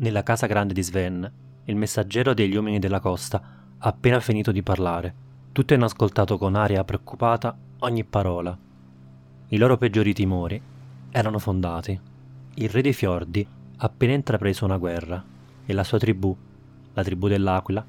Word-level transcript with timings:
nella 0.00 0.22
casa 0.22 0.46
grande 0.46 0.72
di 0.72 0.82
Sven, 0.82 1.30
il 1.64 1.76
messaggero 1.76 2.32
degli 2.32 2.54
uomini 2.54 2.78
della 2.78 3.00
costa 3.00 3.40
ha 3.78 3.88
appena 3.88 4.18
finito 4.20 4.50
di 4.50 4.62
parlare. 4.62 5.14
Tutti 5.52 5.74
hanno 5.74 5.84
ascoltato 5.84 6.38
con 6.38 6.54
aria 6.54 6.84
preoccupata 6.84 7.56
ogni 7.80 8.04
parola. 8.04 8.56
I 9.48 9.56
loro 9.58 9.76
peggiori 9.76 10.14
timori 10.14 10.60
erano 11.10 11.38
fondati. 11.38 11.98
Il 12.54 12.68
re 12.70 12.80
dei 12.80 12.94
fiordi 12.94 13.46
ha 13.76 13.84
appena 13.84 14.14
intrapreso 14.14 14.64
una 14.64 14.78
guerra 14.78 15.22
e 15.66 15.72
la 15.72 15.84
sua 15.84 15.98
tribù, 15.98 16.34
la 16.94 17.02
tribù 17.02 17.28
dell'aquila, 17.28 17.84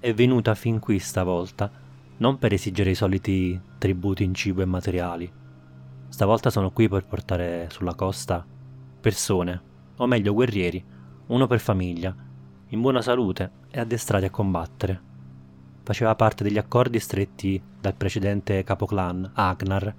è 0.00 0.12
venuta 0.12 0.54
fin 0.54 0.78
qui 0.78 0.98
stavolta 0.98 1.70
non 2.18 2.38
per 2.38 2.52
esigere 2.52 2.90
i 2.90 2.94
soliti 2.94 3.58
tributi 3.78 4.22
in 4.22 4.34
cibo 4.34 4.60
e 4.60 4.66
materiali. 4.66 5.32
Stavolta 6.08 6.50
sono 6.50 6.72
qui 6.72 6.88
per 6.88 7.06
portare 7.06 7.68
sulla 7.70 7.94
costa 7.94 8.44
persone, 9.00 9.62
o 9.96 10.06
meglio 10.06 10.34
guerrieri, 10.34 10.96
uno 11.28 11.46
per 11.46 11.60
famiglia, 11.60 12.14
in 12.68 12.80
buona 12.80 13.02
salute 13.02 13.50
e 13.70 13.80
addestrati 13.80 14.24
a 14.24 14.30
combattere. 14.30 15.00
Faceva 15.82 16.14
parte 16.14 16.42
degli 16.42 16.58
accordi 16.58 16.98
stretti 16.98 17.60
dal 17.80 17.94
precedente 17.94 18.62
capoclan, 18.64 19.32
Agnar, 19.34 19.94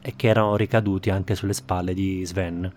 e 0.00 0.12
che 0.14 0.28
erano 0.28 0.56
ricaduti 0.56 1.10
anche 1.10 1.34
sulle 1.34 1.54
spalle 1.54 1.94
di 1.94 2.24
Sven. 2.24 2.70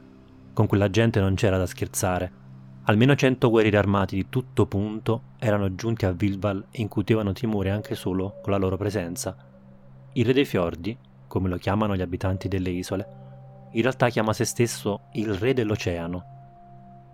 Con 0.53 0.67
quella 0.67 0.89
gente 0.89 1.19
non 1.19 1.35
c'era 1.35 1.57
da 1.57 1.65
scherzare. 1.65 2.39
Almeno 2.83 3.15
cento 3.15 3.49
guerrieri 3.49 3.77
armati 3.77 4.15
di 4.15 4.25
tutto 4.29 4.65
punto 4.65 5.21
erano 5.37 5.75
giunti 5.75 6.05
a 6.05 6.11
Vilval 6.11 6.67
e 6.71 6.81
incutevano 6.81 7.33
timore 7.33 7.71
anche 7.71 7.95
solo 7.95 8.39
con 8.41 8.51
la 8.53 8.57
loro 8.57 8.77
presenza. 8.77 9.35
Il 10.13 10.25
re 10.25 10.33
dei 10.33 10.45
fiordi, 10.45 10.97
come 11.27 11.49
lo 11.49 11.57
chiamano 11.57 11.95
gli 11.95 12.01
abitanti 12.01 12.47
delle 12.47 12.69
isole, 12.69 13.07
in 13.71 13.81
realtà 13.81 14.09
chiama 14.09 14.33
se 14.33 14.45
stesso 14.45 15.01
il 15.13 15.33
re 15.33 15.53
dell'oceano 15.53 16.39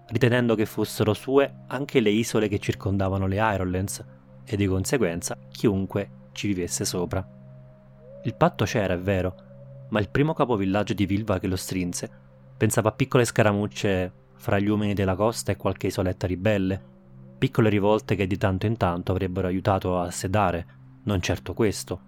ritenendo 0.09 0.55
che 0.55 0.65
fossero 0.65 1.13
sue 1.13 1.63
anche 1.67 1.99
le 1.99 2.09
isole 2.09 2.47
che 2.47 2.59
circondavano 2.59 3.27
le 3.27 3.35
Irolands 3.35 4.03
e 4.45 4.55
di 4.55 4.65
conseguenza 4.65 5.37
chiunque 5.51 6.09
ci 6.31 6.47
vivesse 6.47 6.85
sopra. 6.85 7.25
Il 8.23 8.35
patto 8.35 8.65
c'era, 8.65 8.93
è 8.93 8.99
vero, 8.99 9.35
ma 9.89 9.99
il 9.99 10.09
primo 10.09 10.33
capovillaggio 10.33 10.93
di 10.93 11.05
Vilva 11.05 11.39
che 11.39 11.47
lo 11.47 11.55
strinse 11.55 12.09
pensava 12.57 12.89
a 12.89 12.93
piccole 12.93 13.25
scaramucce 13.25 14.11
fra 14.35 14.59
gli 14.59 14.67
uomini 14.67 14.93
della 14.93 15.15
costa 15.15 15.51
e 15.51 15.57
qualche 15.57 15.87
isoletta 15.87 16.27
ribelle, 16.27 16.81
piccole 17.37 17.69
rivolte 17.69 18.15
che 18.15 18.27
di 18.27 18.37
tanto 18.37 18.65
in 18.65 18.77
tanto 18.77 19.11
avrebbero 19.11 19.47
aiutato 19.47 19.99
a 19.99 20.09
sedare, 20.11 20.65
non 21.03 21.21
certo 21.21 21.53
questo. 21.53 22.01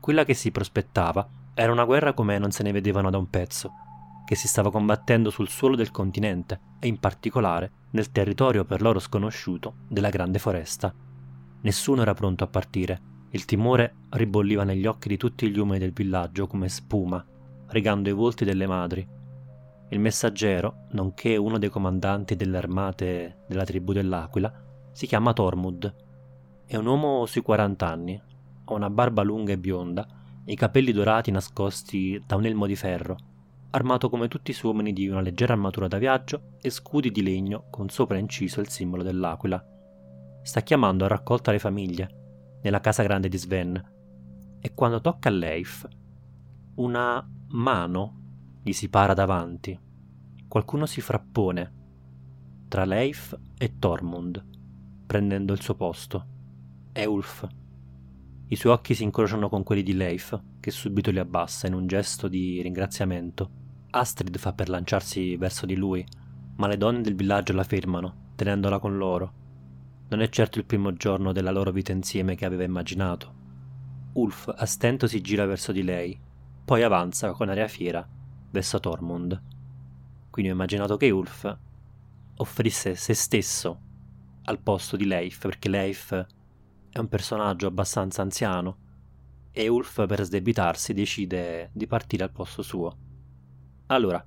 Quella 0.00 0.24
che 0.24 0.34
si 0.34 0.50
prospettava 0.50 1.28
era 1.54 1.72
una 1.72 1.84
guerra 1.84 2.12
come 2.12 2.38
non 2.38 2.50
se 2.50 2.62
ne 2.62 2.72
vedevano 2.72 3.10
da 3.10 3.18
un 3.18 3.28
pezzo, 3.30 3.72
che 4.28 4.34
si 4.34 4.46
stava 4.46 4.70
combattendo 4.70 5.30
sul 5.30 5.48
suolo 5.48 5.74
del 5.74 5.90
continente 5.90 6.60
e 6.80 6.86
in 6.86 7.00
particolare 7.00 7.70
nel 7.92 8.12
territorio 8.12 8.66
per 8.66 8.82
loro 8.82 8.98
sconosciuto 8.98 9.76
della 9.88 10.10
grande 10.10 10.38
foresta. 10.38 10.92
Nessuno 11.62 12.02
era 12.02 12.12
pronto 12.12 12.44
a 12.44 12.46
partire. 12.46 13.00
Il 13.30 13.46
timore 13.46 13.94
ribolliva 14.10 14.64
negli 14.64 14.84
occhi 14.84 15.08
di 15.08 15.16
tutti 15.16 15.50
gli 15.50 15.58
uomini 15.58 15.78
del 15.78 15.94
villaggio 15.94 16.46
come 16.46 16.68
spuma, 16.68 17.24
rigando 17.68 18.10
i 18.10 18.12
volti 18.12 18.44
delle 18.44 18.66
madri. 18.66 19.08
Il 19.88 19.98
messaggero, 19.98 20.88
nonché 20.90 21.38
uno 21.38 21.56
dei 21.56 21.70
comandanti 21.70 22.36
delle 22.36 22.58
armate 22.58 23.44
della 23.48 23.64
tribù 23.64 23.94
dell'Aquila, 23.94 24.52
si 24.92 25.06
chiama 25.06 25.32
Tormud. 25.32 25.94
È 26.66 26.76
un 26.76 26.84
uomo 26.84 27.24
sui 27.24 27.40
40 27.40 27.88
anni, 27.88 28.22
ha 28.64 28.74
una 28.74 28.90
barba 28.90 29.22
lunga 29.22 29.52
e 29.52 29.58
bionda 29.58 30.06
i 30.44 30.54
capelli 30.54 30.92
dorati 30.92 31.30
nascosti 31.30 32.22
da 32.26 32.36
un 32.36 32.44
elmo 32.44 32.66
di 32.66 32.76
ferro 32.76 33.16
armato 33.70 34.08
come 34.08 34.28
tutti 34.28 34.50
i 34.50 34.54
suoi 34.54 34.72
uomini 34.72 34.92
di 34.92 35.08
una 35.08 35.20
leggera 35.20 35.52
armatura 35.52 35.88
da 35.88 35.98
viaggio 35.98 36.52
e 36.60 36.70
scudi 36.70 37.10
di 37.10 37.22
legno 37.22 37.66
con 37.70 37.88
sopra 37.88 38.18
inciso 38.18 38.60
il 38.60 38.68
simbolo 38.68 39.02
dell'aquila. 39.02 39.62
Sta 40.42 40.62
chiamando 40.62 41.04
a 41.04 41.08
raccolta 41.08 41.50
le 41.50 41.58
famiglie, 41.58 42.58
nella 42.62 42.80
casa 42.80 43.02
grande 43.02 43.28
di 43.28 43.36
Sven, 43.36 43.92
e 44.60 44.74
quando 44.74 45.00
tocca 45.00 45.28
a 45.28 45.32
Leif, 45.32 45.86
una 46.76 47.26
mano 47.48 48.16
gli 48.62 48.72
si 48.72 48.88
para 48.88 49.14
davanti. 49.14 49.78
Qualcuno 50.48 50.86
si 50.86 51.00
frappone 51.00 51.74
tra 52.68 52.84
Leif 52.84 53.38
e 53.56 53.78
Tormund, 53.78 54.44
prendendo 55.06 55.52
il 55.52 55.60
suo 55.60 55.74
posto. 55.74 56.26
È 56.92 57.04
Ulf. 57.04 57.46
I 58.50 58.56
suoi 58.56 58.72
occhi 58.72 58.94
si 58.94 59.02
incrociano 59.02 59.50
con 59.50 59.62
quelli 59.62 59.82
di 59.82 59.92
Leif, 59.92 60.40
che 60.58 60.70
subito 60.70 61.10
li 61.10 61.18
abbassa 61.18 61.66
in 61.66 61.74
un 61.74 61.86
gesto 61.86 62.28
di 62.28 62.62
ringraziamento. 62.62 63.50
Astrid 63.90 64.38
fa 64.38 64.54
per 64.54 64.70
lanciarsi 64.70 65.36
verso 65.36 65.66
di 65.66 65.76
lui, 65.76 66.02
ma 66.56 66.66
le 66.66 66.78
donne 66.78 67.02
del 67.02 67.14
villaggio 67.14 67.52
la 67.52 67.62
fermano, 67.62 68.32
tenendola 68.36 68.78
con 68.78 68.96
loro. 68.96 69.32
Non 70.08 70.22
è 70.22 70.28
certo 70.30 70.58
il 70.58 70.64
primo 70.64 70.94
giorno 70.94 71.32
della 71.32 71.50
loro 71.50 71.72
vita 71.72 71.92
insieme 71.92 72.36
che 72.36 72.46
aveva 72.46 72.62
immaginato. 72.62 73.34
Ulf 74.14 74.50
a 74.56 74.64
stento 74.64 75.06
si 75.06 75.20
gira 75.20 75.44
verso 75.44 75.70
di 75.70 75.82
lei, 75.82 76.18
poi 76.64 76.82
avanza 76.82 77.32
con 77.32 77.50
aria 77.50 77.68
fiera 77.68 78.06
verso 78.50 78.80
Tormund. 78.80 79.42
Quindi 80.30 80.50
ho 80.50 80.54
immaginato 80.54 80.96
che 80.96 81.10
Ulf 81.10 81.54
offrisse 82.36 82.94
se 82.94 83.12
stesso 83.12 83.80
al 84.44 84.58
posto 84.58 84.96
di 84.96 85.04
Leif, 85.04 85.42
perché 85.42 85.68
Leif 85.68 86.26
è 86.98 87.02
un 87.02 87.08
personaggio 87.08 87.66
abbastanza 87.66 88.22
anziano 88.22 88.86
e 89.50 89.68
Ulf 89.68 90.06
per 90.06 90.24
sdebitarsi 90.24 90.92
decide 90.92 91.70
di 91.72 91.86
partire 91.86 92.24
al 92.24 92.32
posto 92.32 92.62
suo. 92.62 92.96
Allora, 93.86 94.24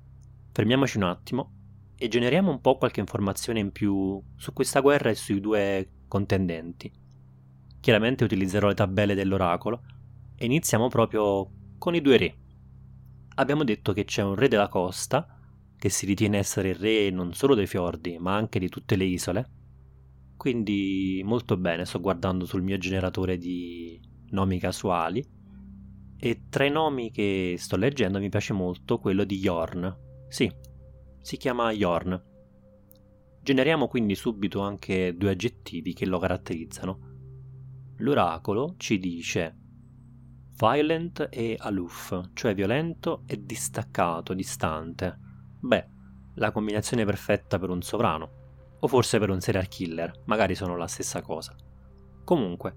fermiamoci 0.50 0.96
un 0.96 1.04
attimo 1.04 1.52
e 1.96 2.08
generiamo 2.08 2.50
un 2.50 2.60
po' 2.60 2.76
qualche 2.76 3.00
informazione 3.00 3.60
in 3.60 3.70
più 3.72 4.20
su 4.36 4.52
questa 4.52 4.80
guerra 4.80 5.10
e 5.10 5.14
sui 5.14 5.40
due 5.40 5.88
contendenti. 6.08 6.90
Chiaramente 7.80 8.24
utilizzerò 8.24 8.68
le 8.68 8.74
tabelle 8.74 9.14
dell'oracolo 9.14 9.82
e 10.34 10.44
iniziamo 10.44 10.88
proprio 10.88 11.48
con 11.78 11.94
i 11.94 12.00
due 12.00 12.16
re. 12.16 12.36
Abbiamo 13.36 13.64
detto 13.64 13.92
che 13.92 14.04
c'è 14.04 14.22
un 14.22 14.34
re 14.34 14.48
della 14.48 14.68
costa, 14.68 15.38
che 15.76 15.88
si 15.88 16.06
ritiene 16.06 16.38
essere 16.38 16.70
il 16.70 16.74
re 16.76 17.10
non 17.10 17.32
solo 17.34 17.54
dei 17.54 17.66
fiordi, 17.66 18.18
ma 18.18 18.34
anche 18.34 18.58
di 18.58 18.68
tutte 18.68 18.96
le 18.96 19.04
isole. 19.04 19.50
Quindi 20.42 21.22
molto 21.24 21.56
bene, 21.56 21.84
sto 21.84 22.00
guardando 22.00 22.46
sul 22.46 22.62
mio 22.62 22.76
generatore 22.76 23.38
di 23.38 24.00
nomi 24.30 24.58
casuali 24.58 25.24
e 26.18 26.46
tra 26.48 26.64
i 26.64 26.70
nomi 26.70 27.12
che 27.12 27.54
sto 27.58 27.76
leggendo 27.76 28.18
mi 28.18 28.28
piace 28.28 28.52
molto 28.52 28.98
quello 28.98 29.22
di 29.22 29.36
Yorn. 29.36 29.96
Sì, 30.26 30.52
si 31.20 31.36
chiama 31.36 31.70
Yorn. 31.70 32.20
Generiamo 33.40 33.86
quindi 33.86 34.16
subito 34.16 34.58
anche 34.58 35.16
due 35.16 35.30
aggettivi 35.30 35.92
che 35.92 36.06
lo 36.06 36.18
caratterizzano. 36.18 36.98
L'oracolo 37.98 38.74
ci 38.78 38.98
dice 38.98 39.56
violent 40.56 41.28
e 41.30 41.54
aloof, 41.56 42.30
cioè 42.32 42.52
violento 42.52 43.22
e 43.28 43.44
distaccato, 43.44 44.34
distante. 44.34 45.16
Beh, 45.60 45.88
la 46.34 46.50
combinazione 46.50 47.04
perfetta 47.04 47.60
per 47.60 47.70
un 47.70 47.80
sovrano, 47.80 48.41
o 48.84 48.88
forse 48.88 49.20
per 49.20 49.30
un 49.30 49.40
serial 49.40 49.68
killer, 49.68 50.22
magari 50.24 50.56
sono 50.56 50.76
la 50.76 50.88
stessa 50.88 51.22
cosa. 51.22 51.54
Comunque, 52.24 52.74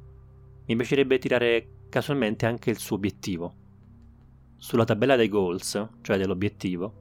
mi 0.68 0.76
piacerebbe 0.76 1.18
tirare 1.18 1.86
casualmente 1.90 2.46
anche 2.46 2.70
il 2.70 2.78
suo 2.78 2.96
obiettivo. 2.96 3.54
Sulla 4.56 4.84
tabella 4.84 5.16
dei 5.16 5.30
goals, 5.30 5.88
cioè 6.02 6.18
dell'obiettivo, 6.18 6.94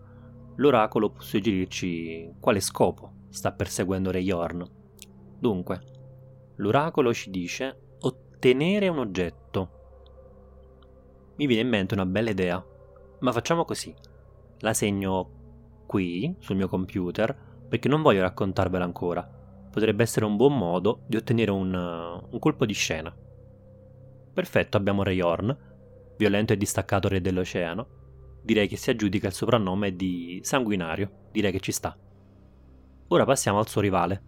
l'oracolo 0.56 1.10
può 1.10 1.20
suggerirci 1.20 2.32
quale 2.40 2.60
scopo 2.60 3.26
sta 3.28 3.52
perseguendo 3.52 4.10
Re 4.10 4.20
Yorn. 4.20 4.66
Dunque, 5.38 5.82
l'oracolo 6.56 7.12
ci 7.12 7.28
dice 7.30 7.96
ottenere 8.00 8.88
un 8.88 8.98
oggetto. 8.98 9.70
Mi 11.36 11.46
viene 11.46 11.62
in 11.62 11.68
mente 11.68 11.92
una 11.92 12.06
bella 12.06 12.30
idea, 12.30 12.64
ma 13.20 13.32
facciamo 13.32 13.66
così. 13.66 13.94
La 14.60 14.72
segno 14.72 15.82
qui 15.84 16.34
sul 16.38 16.56
mio 16.56 16.68
computer 16.68 17.52
perché 17.74 17.88
non 17.88 18.02
voglio 18.02 18.20
raccontarvela 18.20 18.84
ancora. 18.84 19.28
Potrebbe 19.68 20.04
essere 20.04 20.24
un 20.24 20.36
buon 20.36 20.56
modo 20.56 21.00
di 21.08 21.16
ottenere 21.16 21.50
un, 21.50 21.74
un 21.74 22.38
colpo 22.38 22.64
di 22.66 22.72
scena. 22.72 23.12
Perfetto, 24.32 24.76
abbiamo 24.76 25.02
Rayorn, 25.02 25.56
violento 26.16 26.52
e 26.52 26.56
distaccato 26.56 27.08
re 27.08 27.20
dell'oceano. 27.20 27.86
Direi 28.44 28.68
che 28.68 28.76
si 28.76 28.90
aggiudica 28.90 29.26
il 29.26 29.32
soprannome 29.32 29.96
di 29.96 30.38
sanguinario, 30.44 31.30
direi 31.32 31.50
che 31.50 31.58
ci 31.58 31.72
sta. 31.72 31.98
Ora 33.08 33.24
passiamo 33.24 33.58
al 33.58 33.66
suo 33.66 33.80
rivale. 33.80 34.22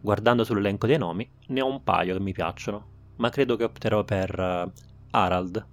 Guardando 0.00 0.44
sull'elenco 0.44 0.86
dei 0.86 0.98
nomi, 0.98 1.28
ne 1.48 1.60
ho 1.60 1.66
un 1.66 1.82
paio 1.82 2.14
che 2.14 2.22
mi 2.22 2.32
piacciono, 2.32 3.14
ma 3.16 3.30
credo 3.30 3.56
che 3.56 3.64
opterò 3.64 4.04
per 4.04 4.38
uh, 4.38 4.70
Harald. 5.10 5.66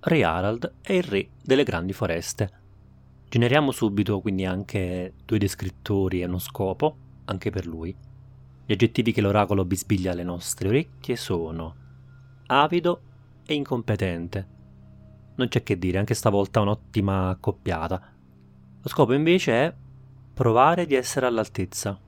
Re 0.00 0.22
Harald 0.22 0.74
è 0.82 0.92
il 0.92 1.02
re 1.02 1.30
delle 1.42 1.64
grandi 1.64 1.94
foreste. 1.94 2.64
Generiamo 3.28 3.72
subito 3.72 4.20
quindi 4.20 4.44
anche 4.44 5.14
due 5.24 5.38
descrittori 5.38 6.20
e 6.20 6.26
uno 6.26 6.38
scopo, 6.38 6.96
anche 7.24 7.50
per 7.50 7.66
lui. 7.66 7.94
Gli 8.64 8.72
aggettivi 8.72 9.12
che 9.12 9.20
l'oracolo 9.20 9.64
bisbiglia 9.64 10.12
alle 10.12 10.22
nostre 10.22 10.68
orecchie 10.68 11.16
sono 11.16 11.74
avido 12.46 13.00
e 13.44 13.54
incompetente. 13.54 14.54
Non 15.34 15.48
c'è 15.48 15.64
che 15.64 15.76
dire, 15.76 15.98
anche 15.98 16.14
stavolta 16.14 16.60
un'ottima 16.60 17.28
accoppiata. 17.30 18.00
Lo 18.80 18.88
scopo 18.88 19.12
invece 19.12 19.52
è 19.52 19.74
provare 20.32 20.86
di 20.86 20.94
essere 20.94 21.26
all'altezza. 21.26 21.98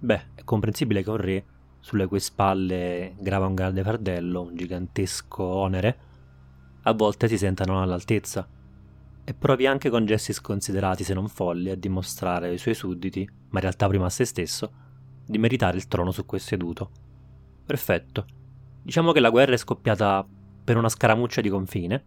Beh, 0.00 0.24
è 0.34 0.44
comprensibile 0.44 1.02
che 1.02 1.10
un 1.10 1.16
re, 1.16 1.44
sulle 1.80 2.06
cui 2.06 2.20
spalle 2.20 3.14
grava 3.18 3.46
un 3.46 3.54
grande 3.54 3.82
fardello, 3.82 4.42
un 4.42 4.54
gigantesco 4.54 5.42
onere, 5.42 5.98
a 6.82 6.92
volte 6.92 7.26
si 7.26 7.38
sentano 7.38 7.80
all'altezza 7.82 8.56
e 9.28 9.34
provi 9.34 9.66
anche 9.66 9.90
con 9.90 10.06
gesti 10.06 10.32
sconsiderati 10.32 11.04
se 11.04 11.12
non 11.12 11.28
folli 11.28 11.68
a 11.68 11.76
dimostrare 11.76 12.48
ai 12.48 12.56
suoi 12.56 12.72
sudditi, 12.72 13.28
ma 13.28 13.58
in 13.58 13.60
realtà 13.60 13.86
prima 13.86 14.06
a 14.06 14.08
se 14.08 14.24
stesso, 14.24 14.72
di 15.26 15.36
meritare 15.36 15.76
il 15.76 15.86
trono 15.86 16.12
su 16.12 16.24
cui 16.24 16.38
è 16.38 16.40
seduto. 16.40 16.90
Perfetto. 17.66 18.24
Diciamo 18.82 19.12
che 19.12 19.20
la 19.20 19.28
guerra 19.28 19.52
è 19.52 19.58
scoppiata 19.58 20.26
per 20.64 20.78
una 20.78 20.88
scaramuccia 20.88 21.42
di 21.42 21.50
confine, 21.50 22.04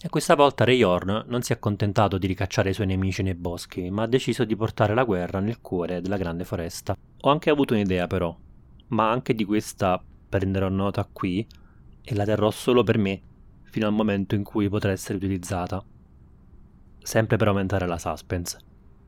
e 0.00 0.08
questa 0.08 0.36
volta 0.36 0.62
Re 0.62 0.74
Yorn 0.74 1.24
non 1.26 1.42
si 1.42 1.50
è 1.50 1.56
accontentato 1.56 2.16
di 2.16 2.28
ricacciare 2.28 2.70
i 2.70 2.74
suoi 2.74 2.86
nemici 2.86 3.24
nei 3.24 3.34
boschi, 3.34 3.90
ma 3.90 4.04
ha 4.04 4.06
deciso 4.06 4.44
di 4.44 4.54
portare 4.54 4.94
la 4.94 5.02
guerra 5.02 5.40
nel 5.40 5.60
cuore 5.60 6.00
della 6.00 6.16
grande 6.16 6.44
foresta. 6.44 6.96
Ho 7.22 7.28
anche 7.28 7.50
avuto 7.50 7.74
un'idea 7.74 8.06
però, 8.06 8.32
ma 8.88 9.10
anche 9.10 9.34
di 9.34 9.44
questa 9.44 10.00
prenderò 10.28 10.68
nota 10.68 11.08
qui 11.12 11.44
e 12.04 12.14
la 12.14 12.24
terrò 12.24 12.52
solo 12.52 12.84
per 12.84 12.98
me 12.98 13.20
fino 13.64 13.88
al 13.88 13.92
momento 13.92 14.36
in 14.36 14.44
cui 14.44 14.68
potrà 14.68 14.92
essere 14.92 15.16
utilizzata. 15.16 15.84
Sempre 17.06 17.36
per 17.36 17.46
aumentare 17.46 17.86
la 17.86 17.98
suspense. 17.98 18.58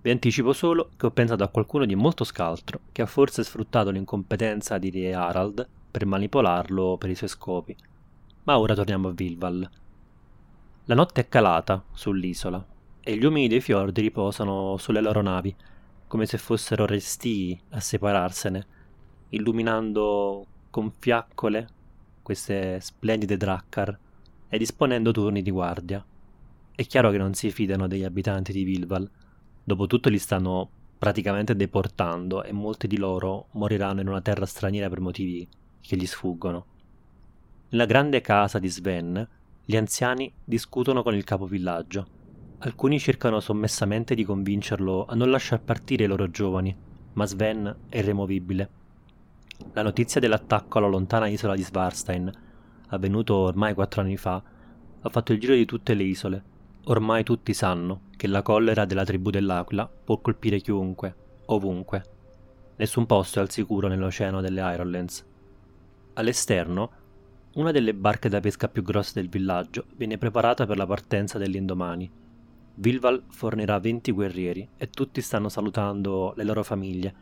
Vi 0.01 0.11
anticipo 0.11 0.53
solo 0.53 0.91
che 0.97 1.07
ho 1.07 1.11
pensato 1.11 1.43
a 1.43 1.49
qualcuno 1.49 1.85
di 1.85 1.97
molto 1.97 2.23
scaltro 2.23 2.83
che 2.93 3.03
ha 3.03 3.07
forse 3.07 3.43
sfruttato 3.43 3.91
l'incompetenza 3.91 4.79
di 4.79 4.89
Re 4.91 5.13
Harald 5.15 5.69
per 5.91 6.07
manipolarlo 6.07 6.97
per 6.97 7.11
i 7.11 7.17
suoi 7.17 7.29
scopi. 7.29 7.77
Ma 8.45 8.57
ora 8.57 8.75
torniamo 8.77 9.09
a 9.09 9.11
Vilval. 9.11 9.71
La 10.85 10.95
notte 10.95 11.23
è 11.23 11.29
calata 11.29 11.83
sull'isola 11.93 12.65
e 13.01 13.17
gli 13.17 13.25
uomini 13.25 13.49
dei 13.49 13.61
fiordi 13.61 14.01
riposano 14.01 14.77
sulle 14.77 15.01
loro 15.01 15.21
navi, 15.21 15.53
come 16.07 16.25
se 16.25 16.39
fossero 16.39 16.87
restii 16.87 17.61
a 17.71 17.81
separarsene, 17.81 18.67
illuminando 19.31 20.47
con 20.71 20.93
fiaccole 20.97 21.69
queste 22.23 22.79
splendide 22.79 23.37
drakkar 23.37 23.99
e 24.49 24.57
disponendo 24.57 25.11
turni 25.11 25.43
di 25.43 25.51
guardia. 25.51 26.07
È 26.79 26.87
chiaro 26.87 27.11
che 27.11 27.19
non 27.19 27.35
si 27.35 27.51
fidano 27.51 27.89
degli 27.89 28.05
abitanti 28.05 28.53
di 28.53 28.63
Vilval, 28.63 29.11
dopotutto 29.65 30.09
li 30.09 30.19
stanno 30.21 30.71
praticamente 30.97 31.57
deportando 31.57 32.45
e 32.45 32.53
molti 32.53 32.87
di 32.87 32.97
loro 32.97 33.49
moriranno 33.55 34.01
in 34.01 34.07
una 34.07 34.21
terra 34.21 34.47
straniera 34.47 34.89
per 34.89 35.01
motivi 35.01 35.45
che 35.81 35.97
gli 35.97 36.07
sfuggono. 36.07 36.67
Nella 37.71 37.85
grande 37.85 38.21
casa 38.21 38.61
di 38.61 38.69
Sven 38.69 39.29
gli 39.65 39.77
anziani 39.77 40.33
discutono 40.45 41.03
con 41.03 41.17
il 41.17 41.25
capovillaggio. 41.25 42.07
Alcuni 42.59 43.01
cercano 43.01 43.41
sommessamente 43.41 44.15
di 44.15 44.23
convincerlo 44.23 45.05
a 45.05 45.17
non 45.17 45.33
lasciar 45.33 45.61
partire 45.61 46.05
i 46.05 46.07
loro 46.07 46.31
giovani, 46.31 46.73
ma 47.15 47.27
Sven 47.27 47.77
è 47.89 47.99
irremovibile. 47.99 48.71
La 49.73 49.83
notizia 49.83 50.21
dell'attacco 50.21 50.79
alla 50.79 50.87
lontana 50.87 51.27
isola 51.27 51.57
di 51.57 51.63
Svarstein, 51.65 52.33
avvenuto 52.91 53.35
ormai 53.35 53.75
quattro 53.75 54.01
anni 54.01 54.17
fa, 54.17 54.41
ha 55.01 55.09
fatto 55.09 55.33
il 55.33 55.41
giro 55.41 55.55
di 55.55 55.65
tutte 55.65 55.95
le 55.95 56.05
isole. 56.05 56.57
Ormai 56.85 57.23
tutti 57.25 57.53
sanno 57.53 58.03
che 58.17 58.27
la 58.27 58.43
collera 58.43 58.85
della 58.85 59.05
tribù 59.05 59.31
dell'Aquila 59.31 59.89
può 59.89 60.19
colpire 60.19 60.61
chiunque, 60.61 61.15
ovunque. 61.47 62.05
Nessun 62.77 63.07
posto 63.07 63.39
è 63.39 63.43
al 63.43 63.51
sicuro 63.51 63.89
nell'oceano 63.89 64.41
delle 64.41 64.61
Ironlands. 64.73 65.25
All'esterno 66.15 66.91
una 67.55 67.73
delle 67.73 67.95
barche 67.95 68.29
da 68.29 68.41
pesca 68.41 68.69
più 68.69 68.83
grosse 68.83 69.13
del 69.15 69.29
villaggio 69.29 69.87
viene 69.97 70.17
preparata 70.17 70.65
per 70.65 70.77
la 70.77 70.87
partenza 70.87 71.39
dell'indomani. 71.39 72.09
Vilval 72.75 73.25
fornirà 73.29 73.81
20 73.81 74.13
guerrieri 74.13 74.69
e 74.77 74.91
tutti 74.91 75.21
stanno 75.21 75.49
salutando 75.49 76.35
le 76.37 76.45
loro 76.45 76.63
famiglie, 76.63 77.15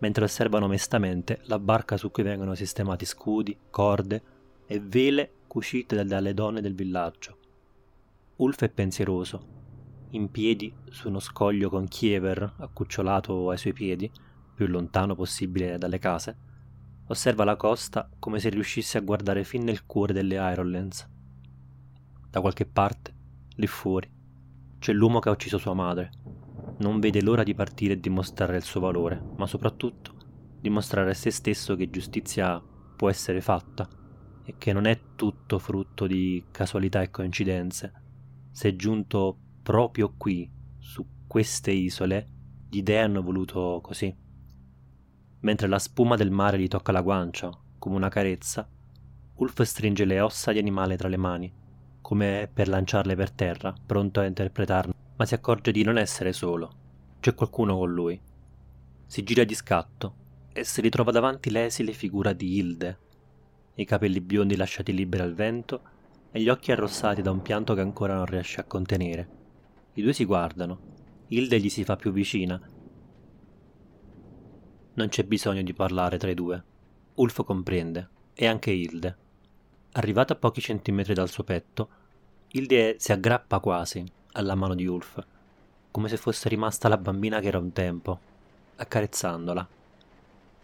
mentre 0.00 0.24
osservano 0.24 0.66
mestamente 0.66 1.40
la 1.44 1.58
barca 1.58 1.96
su 1.96 2.10
cui 2.10 2.22
vengono 2.22 2.54
sistemati 2.54 3.06
scudi, 3.06 3.56
corde 3.70 4.22
e 4.66 4.78
vele 4.78 5.30
cucite 5.46 6.04
dalle 6.04 6.34
donne 6.34 6.60
del 6.60 6.74
villaggio. 6.74 7.37
Ulf 8.38 8.62
è 8.62 8.68
pensieroso, 8.68 10.06
in 10.10 10.30
piedi 10.30 10.72
su 10.90 11.08
uno 11.08 11.18
scoglio 11.18 11.68
con 11.68 11.88
Kiever 11.88 12.54
accucciolato 12.58 13.50
ai 13.50 13.58
suoi 13.58 13.72
piedi, 13.72 14.08
più 14.54 14.68
lontano 14.68 15.16
possibile 15.16 15.76
dalle 15.76 15.98
case, 15.98 16.36
osserva 17.08 17.42
la 17.42 17.56
costa 17.56 18.08
come 18.20 18.38
se 18.38 18.48
riuscisse 18.50 18.96
a 18.96 19.00
guardare 19.00 19.42
fin 19.42 19.64
nel 19.64 19.86
cuore 19.86 20.12
delle 20.12 20.36
Ironlands. 20.36 21.04
Da 22.30 22.40
qualche 22.40 22.64
parte, 22.64 23.12
lì 23.56 23.66
fuori, 23.66 24.08
c'è 24.78 24.92
l'uomo 24.92 25.18
che 25.18 25.30
ha 25.30 25.32
ucciso 25.32 25.58
sua 25.58 25.74
madre. 25.74 26.12
Non 26.78 27.00
vede 27.00 27.20
l'ora 27.20 27.42
di 27.42 27.56
partire 27.56 27.94
e 27.94 28.00
dimostrare 28.00 28.56
il 28.56 28.62
suo 28.62 28.78
valore, 28.78 29.20
ma 29.36 29.48
soprattutto 29.48 30.14
dimostrare 30.60 31.10
a 31.10 31.14
se 31.14 31.32
stesso 31.32 31.74
che 31.74 31.90
giustizia 31.90 32.62
può 32.94 33.10
essere 33.10 33.40
fatta 33.40 33.88
e 34.44 34.54
che 34.56 34.72
non 34.72 34.84
è 34.84 35.00
tutto 35.16 35.58
frutto 35.58 36.06
di 36.06 36.44
casualità 36.52 37.02
e 37.02 37.10
coincidenze. 37.10 38.06
Se 38.58 38.70
è 38.70 38.74
giunto 38.74 39.38
proprio 39.62 40.14
qui, 40.16 40.50
su 40.78 41.06
queste 41.28 41.70
isole, 41.70 42.28
gli 42.68 42.82
dei 42.82 42.98
hanno 42.98 43.22
voluto 43.22 43.78
così 43.80 44.12
mentre 45.42 45.68
la 45.68 45.78
spuma 45.78 46.16
del 46.16 46.32
mare 46.32 46.58
gli 46.58 46.66
tocca 46.66 46.90
la 46.90 47.00
guancia, 47.00 47.56
come 47.78 47.94
una 47.94 48.08
carezza, 48.08 48.68
Ulf 49.34 49.62
stringe 49.62 50.04
le 50.04 50.18
ossa 50.18 50.50
di 50.50 50.58
animale 50.58 50.96
tra 50.96 51.06
le 51.06 51.16
mani, 51.16 51.52
come 52.00 52.50
per 52.52 52.66
lanciarle 52.66 53.14
per 53.14 53.30
terra, 53.30 53.72
pronto 53.86 54.18
a 54.18 54.24
interpretarne, 54.24 54.92
ma 55.14 55.24
si 55.24 55.34
accorge 55.34 55.70
di 55.70 55.84
non 55.84 55.96
essere 55.96 56.32
solo. 56.32 56.72
C'è 57.20 57.34
qualcuno 57.34 57.78
con 57.78 57.94
lui. 57.94 58.20
Si 59.06 59.22
gira 59.22 59.44
di 59.44 59.54
scatto 59.54 60.14
e 60.52 60.64
si 60.64 60.80
ritrova 60.80 61.12
davanti 61.12 61.50
l'esile 61.50 61.92
figura 61.92 62.32
di 62.32 62.56
Hilde, 62.56 62.98
i 63.74 63.84
capelli 63.84 64.20
biondi 64.20 64.56
lasciati 64.56 64.92
liberi 64.92 65.22
al 65.22 65.34
vento 65.34 65.96
e 66.38 66.42
gli 66.42 66.48
occhi 66.48 66.72
arrossati 66.72 67.22
da 67.22 67.30
un 67.30 67.42
pianto 67.42 67.74
che 67.74 67.80
ancora 67.80 68.14
non 68.14 68.26
riesce 68.26 68.60
a 68.60 68.64
contenere. 68.64 69.28
I 69.94 70.02
due 70.02 70.12
si 70.12 70.24
guardano. 70.24 70.78
Hilde 71.28 71.60
gli 71.60 71.68
si 71.68 71.84
fa 71.84 71.96
più 71.96 72.12
vicina 72.12 72.60
non 74.98 75.08
c'è 75.08 75.22
bisogno 75.22 75.62
di 75.62 75.72
parlare 75.72 76.18
tra 76.18 76.28
i 76.28 76.34
due. 76.34 76.60
Ulf 77.14 77.44
comprende, 77.44 78.08
e 78.34 78.46
anche 78.46 78.72
Hilde. 78.72 79.16
Arrivata 79.92 80.32
a 80.32 80.36
pochi 80.36 80.60
centimetri 80.60 81.14
dal 81.14 81.28
suo 81.28 81.44
petto, 81.44 81.88
Hilde 82.48 82.96
si 82.98 83.12
aggrappa 83.12 83.60
quasi 83.60 84.04
alla 84.32 84.56
mano 84.56 84.74
di 84.74 84.86
Ulf, 84.86 85.24
come 85.92 86.08
se 86.08 86.16
fosse 86.16 86.48
rimasta 86.48 86.88
la 86.88 86.96
bambina 86.96 87.38
che 87.38 87.46
era 87.46 87.58
un 87.58 87.72
tempo, 87.72 88.18
accarezzandola. 88.74 89.68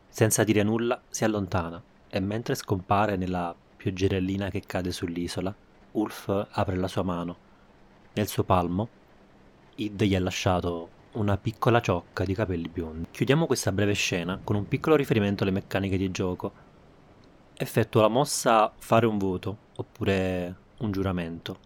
Senza 0.09 0.43
dire 0.43 0.65
nulla 0.65 1.01
si 1.09 1.23
allontana 1.23 1.81
e 2.09 2.19
mentre 2.19 2.57
scompare 2.57 3.15
nella 3.15 3.55
pioggerellina 3.77 4.51
che 4.51 4.63
cade 4.67 4.91
sull'isola, 4.91 5.55
Ulf 5.95 6.49
apre 6.51 6.77
la 6.77 6.89
sua 6.89 7.03
mano. 7.03 7.37
Nel 8.15 8.27
suo 8.27 8.43
palmo, 8.43 8.89
Id 9.77 10.03
gli 10.03 10.15
ha 10.17 10.21
lasciato 10.21 10.89
una 11.13 11.37
piccola 11.37 11.81
ciocca 11.81 12.25
di 12.25 12.35
capelli 12.35 12.69
biondi. 12.69 13.07
Chiudiamo 13.13 13.47
questa 13.47 13.71
breve 13.71 13.93
scena 13.93 14.41
con 14.43 14.57
un 14.57 14.67
piccolo 14.67 14.97
riferimento 14.97 15.45
alle 15.45 15.53
meccaniche 15.53 15.97
di 15.97 16.11
gioco. 16.11 16.53
Effettua 17.57 18.03
la 18.03 18.09
mossa 18.09 18.73
fare 18.77 19.07
un 19.07 19.19
voto, 19.19 19.57
oppure 19.77 20.57
un 20.79 20.91
giuramento. 20.91 21.59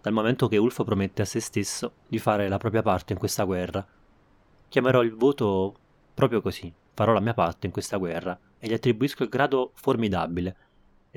Dal 0.00 0.12
momento 0.12 0.46
che 0.46 0.58
Ulf 0.58 0.84
promette 0.84 1.22
a 1.22 1.24
se 1.24 1.40
stesso 1.40 1.94
di 2.06 2.20
fare 2.20 2.48
la 2.48 2.58
propria 2.58 2.82
parte 2.82 3.14
in 3.14 3.18
questa 3.18 3.42
guerra, 3.42 3.84
chiamerò 4.68 5.02
il 5.02 5.14
voto 5.14 5.74
proprio 6.14 6.40
così. 6.40 6.72
Farò 6.94 7.12
la 7.12 7.20
mia 7.20 7.34
parte 7.34 7.66
in 7.66 7.72
questa 7.72 7.96
guerra 7.96 8.38
e 8.58 8.68
gli 8.68 8.72
attribuisco 8.72 9.24
il 9.24 9.28
grado 9.28 9.72
formidabile, 9.74 10.56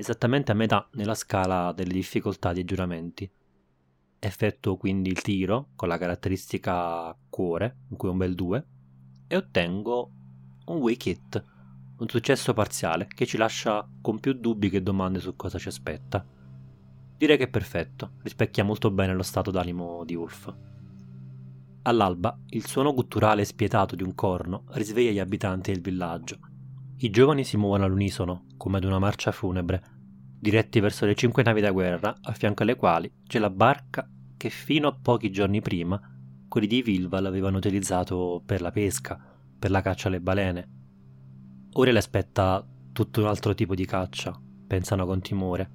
esattamente 0.00 0.52
a 0.52 0.54
metà 0.54 0.88
nella 0.92 1.14
scala 1.14 1.72
delle 1.72 1.92
difficoltà 1.92 2.52
dei 2.52 2.64
giuramenti 2.64 3.30
effettuo 4.20 4.76
quindi 4.76 5.10
il 5.10 5.22
tiro 5.22 5.68
con 5.74 5.88
la 5.88 5.98
caratteristica 5.98 7.16
cuore, 7.28 7.78
in 7.88 7.96
cui 7.96 8.08
è 8.08 8.12
un 8.12 8.18
bel 8.18 8.34
2, 8.34 8.66
e 9.26 9.36
ottengo 9.36 10.10
un 10.66 10.90
hit, 10.90 11.44
un 11.98 12.08
successo 12.08 12.52
parziale 12.52 13.08
che 13.08 13.26
ci 13.26 13.36
lascia 13.36 13.88
con 14.00 14.20
più 14.20 14.34
dubbi 14.34 14.70
che 14.70 14.82
domande 14.82 15.18
su 15.18 15.34
cosa 15.36 15.58
ci 15.58 15.68
aspetta. 15.68 16.24
Direi 17.16 17.36
che 17.36 17.44
è 17.44 17.48
perfetto, 17.48 18.12
rispecchia 18.22 18.64
molto 18.64 18.90
bene 18.90 19.14
lo 19.14 19.22
stato 19.22 19.50
d'animo 19.50 20.04
di 20.04 20.14
Wolf. 20.14 20.54
All'alba, 21.82 22.38
il 22.50 22.66
suono 22.66 22.92
gutturale 22.92 23.44
spietato 23.44 23.96
di 23.96 24.02
un 24.02 24.14
corno 24.14 24.64
risveglia 24.68 25.10
gli 25.10 25.18
abitanti 25.18 25.72
del 25.72 25.80
villaggio. 25.80 26.38
I 27.02 27.08
giovani 27.08 27.44
si 27.44 27.56
muovono 27.56 27.86
all'unisono, 27.86 28.44
come 28.58 28.76
ad 28.76 28.84
una 28.84 28.98
marcia 28.98 29.32
funebre, 29.32 29.82
diretti 30.38 30.80
verso 30.80 31.06
le 31.06 31.14
cinque 31.14 31.42
navi 31.42 31.62
da 31.62 31.70
guerra, 31.70 32.14
a 32.20 32.32
fianco 32.32 32.62
alle 32.62 32.76
quali 32.76 33.10
c'è 33.26 33.38
la 33.38 33.48
barca 33.48 34.06
che 34.36 34.50
fino 34.50 34.88
a 34.88 34.94
pochi 35.00 35.30
giorni 35.30 35.62
prima 35.62 35.98
quelli 36.46 36.66
di 36.66 36.82
Vilval 36.82 37.24
avevano 37.24 37.56
utilizzato 37.56 38.42
per 38.44 38.60
la 38.60 38.70
pesca, 38.70 39.18
per 39.58 39.70
la 39.70 39.80
caccia 39.80 40.08
alle 40.08 40.20
balene. 40.20 40.68
Ora 41.72 41.90
le 41.90 41.98
aspetta 41.98 42.62
tutto 42.92 43.22
un 43.22 43.28
altro 43.28 43.54
tipo 43.54 43.74
di 43.74 43.86
caccia, 43.86 44.38
pensano 44.66 45.06
con 45.06 45.22
timore. 45.22 45.70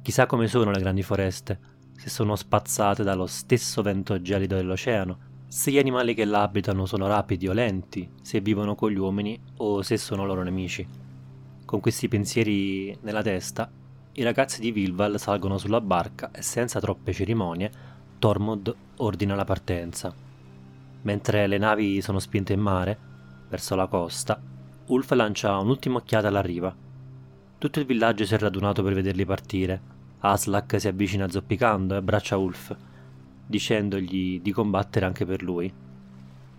Chissà 0.00 0.24
come 0.24 0.46
sono 0.46 0.70
le 0.70 0.80
grandi 0.80 1.02
foreste, 1.02 1.60
se 1.94 2.08
sono 2.08 2.36
spazzate 2.36 3.02
dallo 3.02 3.26
stesso 3.26 3.82
vento 3.82 4.18
gelido 4.22 4.56
dell'oceano, 4.56 5.18
se 5.54 5.70
gli 5.70 5.78
animali 5.78 6.14
che 6.14 6.24
l'abitano 6.24 6.84
sono 6.84 7.06
rapidi 7.06 7.46
o 7.46 7.52
lenti, 7.52 8.10
se 8.20 8.40
vivono 8.40 8.74
con 8.74 8.90
gli 8.90 8.98
uomini 8.98 9.40
o 9.58 9.82
se 9.82 9.96
sono 9.96 10.26
loro 10.26 10.42
nemici. 10.42 10.84
Con 11.64 11.78
questi 11.78 12.08
pensieri 12.08 12.98
nella 13.02 13.22
testa, 13.22 13.70
i 14.14 14.24
ragazzi 14.24 14.60
di 14.60 14.72
Vilval 14.72 15.16
salgono 15.16 15.56
sulla 15.56 15.80
barca 15.80 16.32
e 16.32 16.42
senza 16.42 16.80
troppe 16.80 17.12
cerimonie, 17.12 17.70
Tormod 18.18 18.74
ordina 18.96 19.36
la 19.36 19.44
partenza. 19.44 20.12
Mentre 21.02 21.46
le 21.46 21.58
navi 21.58 22.00
sono 22.00 22.18
spinte 22.18 22.52
in 22.52 22.60
mare, 22.60 22.98
verso 23.48 23.76
la 23.76 23.86
costa, 23.86 24.42
Ulf 24.86 25.12
lancia 25.12 25.56
un'ultima 25.58 25.98
occhiata 25.98 26.26
alla 26.26 26.42
riva. 26.42 26.74
Tutto 27.58 27.78
il 27.78 27.86
villaggio 27.86 28.26
si 28.26 28.34
è 28.34 28.38
radunato 28.38 28.82
per 28.82 28.94
vederli 28.94 29.24
partire. 29.24 29.80
Aslak 30.18 30.80
si 30.80 30.88
avvicina 30.88 31.28
zoppicando 31.28 31.94
e 31.94 31.98
abbraccia 31.98 32.36
Ulf 32.36 32.76
dicendogli 33.46 34.40
di 34.40 34.52
combattere 34.52 35.06
anche 35.06 35.24
per 35.24 35.42
lui. 35.42 35.72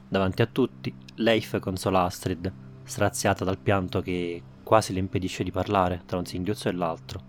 Davanti 0.08 0.42
a 0.42 0.46
tutti, 0.46 0.94
Leif 1.16 1.60
consola 1.60 2.04
Astrid, 2.04 2.52
straziata 2.84 3.44
dal 3.44 3.58
pianto 3.58 4.02
che 4.02 4.42
quasi 4.64 4.94
le 4.94 5.00
impedisce 5.00 5.44
di 5.44 5.52
parlare 5.52 6.04
tra 6.06 6.18
un 6.18 6.26
singhiozzo 6.26 6.70
e 6.70 6.74
l'altro, 6.74 7.22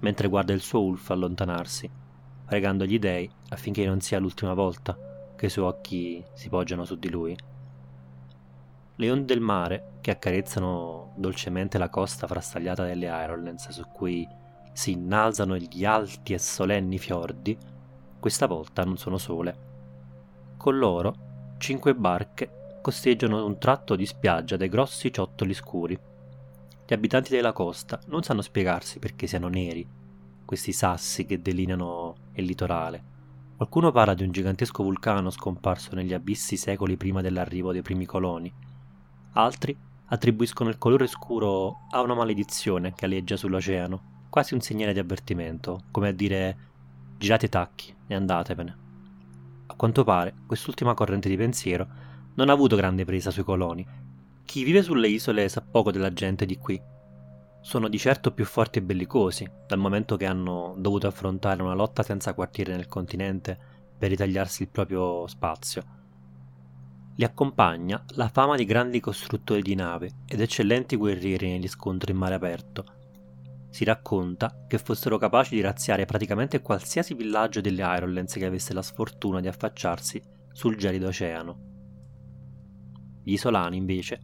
mentre 0.00 0.28
guarda 0.28 0.52
il 0.52 0.60
suo 0.60 0.82
Ulf 0.82 1.10
allontanarsi, 1.10 1.90
pregando 2.44 2.84
gli 2.84 2.98
dei 2.98 3.30
affinché 3.50 3.84
non 3.84 4.00
sia 4.00 4.18
l'ultima 4.18 4.54
volta 4.54 4.96
che 5.36 5.46
i 5.46 5.50
suoi 5.50 5.66
occhi 5.66 6.24
si 6.34 6.48
poggiano 6.48 6.84
su 6.84 6.96
di 6.98 7.10
lui. 7.10 7.36
Le 8.96 9.10
onde 9.10 9.26
del 9.26 9.40
mare, 9.40 9.98
che 10.00 10.10
accarezzano 10.10 11.12
dolcemente 11.14 11.78
la 11.78 11.88
costa 11.88 12.26
frastagliata 12.26 12.84
delle 12.84 13.06
Ironlands 13.06 13.68
su 13.68 13.84
cui 13.92 14.26
si 14.72 14.92
innalzano 14.92 15.56
gli 15.56 15.84
alti 15.84 16.32
e 16.32 16.38
solenni 16.38 16.98
fiordi, 16.98 17.56
questa 18.18 18.46
volta 18.46 18.84
non 18.84 18.96
sono 18.96 19.18
sole. 19.18 19.66
Con 20.56 20.78
loro, 20.78 21.14
cinque 21.58 21.94
barche 21.94 22.80
costeggiano 22.82 23.44
un 23.44 23.58
tratto 23.58 23.96
di 23.96 24.06
spiaggia 24.06 24.56
dai 24.56 24.68
grossi 24.68 25.12
ciottoli 25.12 25.54
scuri. 25.54 25.98
Gli 26.86 26.92
abitanti 26.92 27.30
della 27.30 27.52
costa 27.52 28.00
non 28.06 28.22
sanno 28.22 28.40
spiegarsi 28.40 28.98
perché 28.98 29.26
siano 29.26 29.48
neri, 29.48 29.86
questi 30.44 30.72
sassi 30.72 31.26
che 31.26 31.42
delineano 31.42 32.14
il 32.32 32.44
litorale. 32.44 33.16
Qualcuno 33.56 33.90
parla 33.92 34.14
di 34.14 34.22
un 34.22 34.30
gigantesco 34.30 34.82
vulcano 34.82 35.30
scomparso 35.30 35.94
negli 35.94 36.14
abissi 36.14 36.56
secoli 36.56 36.96
prima 36.96 37.20
dell'arrivo 37.20 37.72
dei 37.72 37.82
primi 37.82 38.06
coloni. 38.06 38.50
Altri 39.32 39.76
attribuiscono 40.06 40.70
il 40.70 40.78
colore 40.78 41.06
scuro 41.06 41.86
a 41.90 42.00
una 42.00 42.14
maledizione 42.14 42.94
che 42.94 43.04
aleggia 43.04 43.36
sull'oceano, 43.36 44.26
quasi 44.30 44.54
un 44.54 44.60
segnale 44.60 44.92
di 44.92 44.98
avvertimento, 44.98 45.82
come 45.90 46.08
a 46.08 46.12
dire 46.12 46.56
girate 47.18 47.46
i 47.46 47.50
tacchi 47.50 47.94
e 48.06 48.14
andatevene. 48.14 48.76
A 49.66 49.74
quanto 49.74 50.04
pare, 50.04 50.34
quest'ultima 50.46 50.94
corrente 50.94 51.28
di 51.28 51.36
pensiero 51.36 51.86
non 52.36 52.48
ha 52.48 52.52
avuto 52.52 52.76
grande 52.76 53.04
presa 53.04 53.30
sui 53.30 53.42
coloni. 53.42 53.86
Chi 54.44 54.62
vive 54.62 54.82
sulle 54.82 55.08
isole 55.08 55.48
sa 55.48 55.60
poco 55.60 55.90
della 55.90 56.12
gente 56.12 56.46
di 56.46 56.56
qui. 56.56 56.80
Sono 57.60 57.88
di 57.88 57.98
certo 57.98 58.32
più 58.32 58.44
forti 58.44 58.78
e 58.78 58.82
bellicosi, 58.82 59.50
dal 59.66 59.78
momento 59.78 60.16
che 60.16 60.26
hanno 60.26 60.74
dovuto 60.78 61.08
affrontare 61.08 61.60
una 61.60 61.74
lotta 61.74 62.04
senza 62.04 62.32
quartiere 62.32 62.74
nel 62.74 62.86
continente 62.86 63.58
per 63.98 64.10
ritagliarsi 64.10 64.62
il 64.62 64.68
proprio 64.68 65.26
spazio. 65.26 65.96
Li 67.16 67.24
accompagna 67.24 68.02
la 68.10 68.28
fama 68.28 68.54
di 68.54 68.64
grandi 68.64 69.00
costruttori 69.00 69.60
di 69.60 69.74
nave 69.74 70.12
ed 70.24 70.40
eccellenti 70.40 70.94
guerrieri 70.94 71.50
negli 71.50 71.66
scontri 71.66 72.12
in 72.12 72.18
mare 72.18 72.36
aperto, 72.36 72.84
si 73.70 73.84
racconta 73.84 74.64
che 74.66 74.78
fossero 74.78 75.18
capaci 75.18 75.54
di 75.54 75.60
razziare 75.60 76.04
praticamente 76.04 76.60
qualsiasi 76.60 77.14
villaggio 77.14 77.60
delle 77.60 77.82
Ironlands 77.82 78.34
che 78.34 78.46
avesse 78.46 78.72
la 78.72 78.82
sfortuna 78.82 79.40
di 79.40 79.48
affacciarsi 79.48 80.22
sul 80.52 80.76
gelido 80.76 81.08
oceano. 81.08 81.66
Gli 83.22 83.32
isolani, 83.32 83.76
invece, 83.76 84.20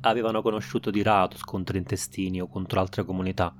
avevano 0.00 0.42
conosciuto 0.42 0.90
di 0.90 1.02
rado 1.02 1.36
scontri 1.36 1.78
intestini 1.78 2.40
o 2.40 2.48
contro 2.48 2.80
altre 2.80 3.04
comunità. 3.04 3.54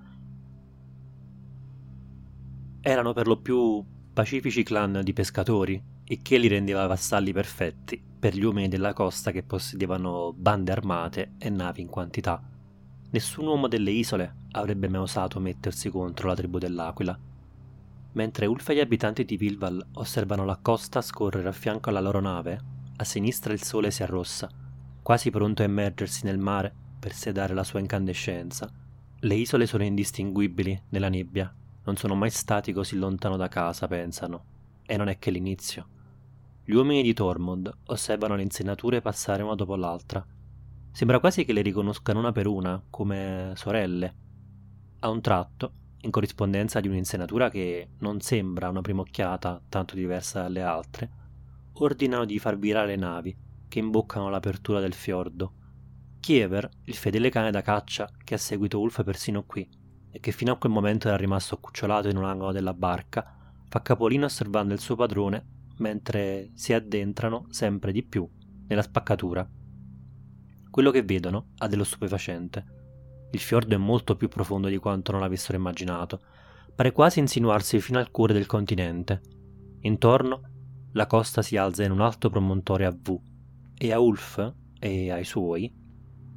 Erano 2.80 3.12
per 3.12 3.26
lo 3.26 3.40
più 3.40 3.84
pacifici 4.12 4.62
clan 4.62 5.00
di 5.02 5.12
pescatori, 5.12 5.94
e 6.08 6.22
che 6.22 6.38
li 6.38 6.46
rendeva 6.46 6.86
vassalli 6.86 7.32
perfetti 7.32 8.00
per 8.18 8.34
gli 8.34 8.44
uomini 8.44 8.68
della 8.68 8.92
costa 8.92 9.32
che 9.32 9.42
possedevano 9.42 10.32
bande 10.32 10.70
armate 10.70 11.34
e 11.38 11.50
navi 11.50 11.80
in 11.80 11.88
quantità. 11.88 12.40
Nessun 13.16 13.46
uomo 13.46 13.66
delle 13.66 13.92
isole 13.92 14.34
avrebbe 14.50 14.90
mai 14.90 15.00
osato 15.00 15.40
mettersi 15.40 15.88
contro 15.88 16.28
la 16.28 16.34
tribù 16.34 16.58
dell'Aquila. 16.58 17.18
Mentre 18.12 18.44
Ulf 18.44 18.68
e 18.68 18.74
gli 18.74 18.80
abitanti 18.80 19.24
di 19.24 19.38
Vilval 19.38 19.82
osservano 19.94 20.44
la 20.44 20.58
costa 20.60 21.00
scorrere 21.00 21.48
a 21.48 21.52
fianco 21.52 21.88
alla 21.88 22.02
loro 22.02 22.20
nave, 22.20 22.60
a 22.94 23.04
sinistra 23.04 23.54
il 23.54 23.62
sole 23.62 23.90
si 23.90 24.02
arrossa, 24.02 24.50
quasi 25.00 25.30
pronto 25.30 25.62
a 25.62 25.64
immergersi 25.64 26.26
nel 26.26 26.36
mare 26.36 26.74
per 27.00 27.14
sedare 27.14 27.54
la 27.54 27.64
sua 27.64 27.80
incandescenza. 27.80 28.70
Le 29.18 29.34
isole 29.34 29.64
sono 29.64 29.84
indistinguibili 29.84 30.82
nella 30.90 31.08
nebbia, 31.08 31.50
non 31.84 31.96
sono 31.96 32.16
mai 32.16 32.28
stati 32.28 32.74
così 32.74 32.96
lontano 32.96 33.38
da 33.38 33.48
casa, 33.48 33.88
pensano, 33.88 34.44
e 34.84 34.94
non 34.98 35.08
è 35.08 35.18
che 35.18 35.30
l'inizio. 35.30 35.86
Gli 36.62 36.74
uomini 36.74 37.02
di 37.02 37.14
Tormund 37.14 37.72
osservano 37.86 38.36
le 38.36 38.42
insenature 38.42 39.00
passare 39.00 39.42
una 39.42 39.54
dopo 39.54 39.74
l'altra, 39.74 40.22
Sembra 40.96 41.20
quasi 41.20 41.44
che 41.44 41.52
le 41.52 41.60
riconoscano 41.60 42.20
una 42.20 42.32
per 42.32 42.46
una, 42.46 42.82
come 42.88 43.52
sorelle. 43.54 44.14
A 45.00 45.10
un 45.10 45.20
tratto, 45.20 45.72
in 46.00 46.10
corrispondenza 46.10 46.80
di 46.80 46.88
un'insenatura 46.88 47.50
che 47.50 47.90
non 47.98 48.22
sembra 48.22 48.68
a 48.68 48.70
una 48.70 48.80
prima 48.80 49.02
occhiata 49.02 49.60
tanto 49.68 49.94
diversa 49.94 50.40
dalle 50.40 50.62
altre, 50.62 51.10
ordinano 51.74 52.24
di 52.24 52.38
far 52.38 52.56
virare 52.56 52.86
le 52.86 52.96
navi 52.96 53.36
che 53.68 53.78
imboccano 53.78 54.30
l'apertura 54.30 54.80
del 54.80 54.94
fiordo. 54.94 55.52
Kiever, 56.18 56.66
il 56.84 56.94
fedele 56.94 57.28
cane 57.28 57.50
da 57.50 57.60
caccia 57.60 58.08
che 58.24 58.32
ha 58.32 58.38
seguito 58.38 58.80
Ulf 58.80 59.04
persino 59.04 59.44
qui 59.44 59.68
e 60.10 60.18
che 60.18 60.32
fino 60.32 60.52
a 60.52 60.56
quel 60.56 60.72
momento 60.72 61.08
era 61.08 61.18
rimasto 61.18 61.56
accucciolato 61.56 62.08
in 62.08 62.16
un 62.16 62.24
angolo 62.24 62.52
della 62.52 62.72
barca, 62.72 63.52
fa 63.68 63.82
capolino 63.82 64.24
osservando 64.24 64.72
il 64.72 64.80
suo 64.80 64.96
padrone 64.96 65.44
mentre 65.76 66.52
si 66.54 66.72
addentrano 66.72 67.48
sempre 67.50 67.92
di 67.92 68.02
più 68.02 68.26
nella 68.66 68.80
spaccatura 68.80 69.46
quello 70.76 70.90
che 70.90 71.04
vedono 71.04 71.52
ha 71.60 71.68
dello 71.68 71.84
stupefacente. 71.84 72.64
Il 73.30 73.40
fiordo 73.40 73.74
è 73.74 73.78
molto 73.78 74.14
più 74.14 74.28
profondo 74.28 74.68
di 74.68 74.76
quanto 74.76 75.10
non 75.10 75.22
avessero 75.22 75.56
immaginato. 75.56 76.20
Pare 76.74 76.92
quasi 76.92 77.18
insinuarsi 77.18 77.80
fino 77.80 77.98
al 77.98 78.10
cuore 78.10 78.34
del 78.34 78.44
continente. 78.44 79.22
Intorno 79.80 80.42
la 80.92 81.06
costa 81.06 81.40
si 81.40 81.56
alza 81.56 81.82
in 81.82 81.92
un 81.92 82.02
alto 82.02 82.28
promontorio 82.28 82.88
a 82.88 82.90
V 82.90 83.18
e 83.78 83.90
a 83.90 83.98
Ulf 83.98 84.52
e 84.78 85.10
ai 85.10 85.24
suoi 85.24 85.72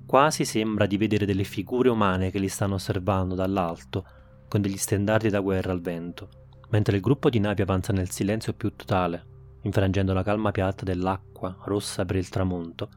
quasi 0.05 0.46
sembra 0.46 0.86
di 0.86 0.96
vedere 0.96 1.25
delle 1.25 1.43
figure 1.43 1.89
umane 1.89 2.31
che 2.31 2.39
li 2.39 2.48
stanno 2.48 2.75
osservando 2.75 3.36
dall'alto 3.36 4.05
con 4.48 4.62
degli 4.62 4.77
stendardi 4.77 5.27
da 5.27 5.41
guerra 5.41 5.74
al 5.74 5.81
vento, 5.81 6.29
mentre 6.69 6.96
il 6.96 7.01
gruppo 7.01 7.29
di 7.29 7.41
navi 7.41 7.62
avanza 7.62 7.91
nel 7.91 8.10
silenzio 8.10 8.53
più 8.53 8.74
totale, 8.74 9.25
infrangendo 9.63 10.13
la 10.13 10.24
calma 10.24 10.51
piatta 10.51 10.86
dell'acqua 10.86 11.58
rossa 11.65 12.05
per 12.05 12.15
il 12.15 12.29
tramonto 12.29 12.89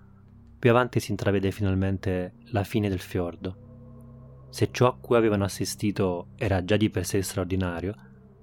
più 0.62 0.70
avanti 0.70 1.00
si 1.00 1.10
intravede 1.10 1.50
finalmente 1.50 2.34
la 2.50 2.62
fine 2.62 2.88
del 2.88 3.00
fiordo. 3.00 4.46
Se 4.48 4.68
ciò 4.70 4.86
a 4.86 4.96
cui 4.96 5.16
avevano 5.16 5.42
assistito 5.42 6.28
era 6.36 6.64
già 6.64 6.76
di 6.76 6.88
per 6.88 7.04
sé 7.04 7.20
straordinario, 7.20 7.92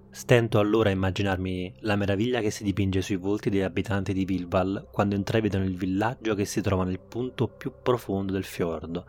stento 0.10 0.60
allora 0.60 0.90
a 0.90 0.92
immaginarmi 0.92 1.76
la 1.80 1.96
meraviglia 1.96 2.42
che 2.42 2.52
si 2.52 2.66
dipinge 2.66 3.02
sui 3.02 3.16
volti 3.16 3.50
degli 3.50 3.62
abitanti 3.62 4.12
di 4.12 4.26
Vilval 4.26 4.90
quando 4.92 5.16
intravedono 5.16 5.64
il 5.64 5.78
villaggio 5.78 6.36
che 6.36 6.44
si 6.44 6.60
trova 6.60 6.84
nel 6.84 7.00
punto 7.00 7.48
più 7.48 7.72
profondo 7.82 8.34
del 8.34 8.44
fiordo. 8.44 9.06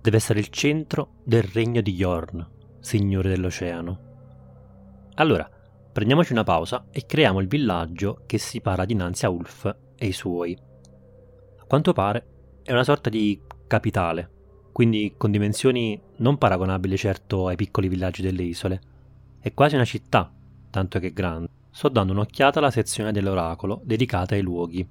Deve 0.00 0.18
essere 0.18 0.38
il 0.38 0.50
centro 0.50 1.14
del 1.24 1.42
regno 1.42 1.80
di 1.80 1.92
Jorn, 1.92 2.48
signore 2.78 3.30
dell'oceano. 3.30 3.98
Allora, 5.14 5.50
prendiamoci 5.92 6.30
una 6.30 6.44
pausa 6.44 6.86
e 6.92 7.04
creiamo 7.04 7.40
il 7.40 7.48
villaggio 7.48 8.22
che 8.26 8.38
si 8.38 8.60
para 8.60 8.84
dinanzi 8.84 9.24
a 9.24 9.28
Ulf 9.28 9.76
e 9.96 10.06
i 10.06 10.12
suoi 10.12 10.66
quanto 11.68 11.92
pare 11.92 12.26
è 12.62 12.72
una 12.72 12.82
sorta 12.82 13.10
di 13.10 13.38
capitale, 13.66 14.28
quindi 14.72 15.14
con 15.18 15.30
dimensioni 15.30 16.00
non 16.16 16.38
paragonabili 16.38 16.96
certo 16.96 17.46
ai 17.46 17.56
piccoli 17.56 17.88
villaggi 17.88 18.22
delle 18.22 18.42
isole. 18.42 18.80
È 19.38 19.52
quasi 19.52 19.74
una 19.74 19.84
città, 19.84 20.32
tanto 20.70 20.98
che 20.98 21.12
grande. 21.12 21.50
Sto 21.70 21.90
dando 21.90 22.14
un'occhiata 22.14 22.58
alla 22.58 22.70
sezione 22.70 23.12
dell'oracolo 23.12 23.82
dedicata 23.84 24.34
ai 24.34 24.40
luoghi. 24.40 24.84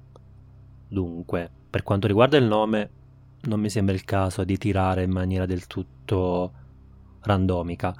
Dunque, 0.86 1.50
per 1.68 1.82
quanto 1.82 2.06
riguarda 2.06 2.36
il 2.36 2.44
nome, 2.44 2.90
non 3.42 3.58
mi 3.58 3.70
sembra 3.70 3.92
il 3.92 4.04
caso 4.04 4.44
di 4.44 4.56
tirare 4.56 5.02
in 5.02 5.10
maniera 5.10 5.46
del 5.46 5.66
tutto 5.66 6.52
randomica. 7.22 7.92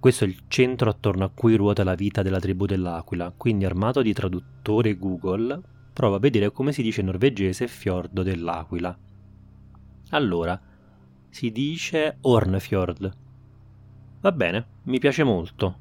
Questo 0.00 0.24
è 0.24 0.26
il 0.26 0.42
centro 0.48 0.90
attorno 0.90 1.24
a 1.24 1.30
cui 1.32 1.54
ruota 1.54 1.84
la 1.84 1.94
vita 1.94 2.22
della 2.22 2.40
tribù 2.40 2.66
dell'Aquila, 2.66 3.32
quindi 3.36 3.64
armato 3.64 4.02
di 4.02 4.12
traduttore 4.12 4.96
Google 4.96 5.76
prova 5.98 6.14
a 6.14 6.20
vedere 6.20 6.52
come 6.52 6.70
si 6.70 6.80
dice 6.80 7.00
in 7.00 7.06
norvegese 7.06 7.66
fiordo 7.66 8.22
dell'Aquila. 8.22 8.96
Allora, 10.10 10.60
si 11.28 11.50
dice 11.50 12.18
Hornfjord. 12.20 13.16
Va 14.20 14.30
bene, 14.30 14.66
mi 14.84 15.00
piace 15.00 15.24
molto, 15.24 15.76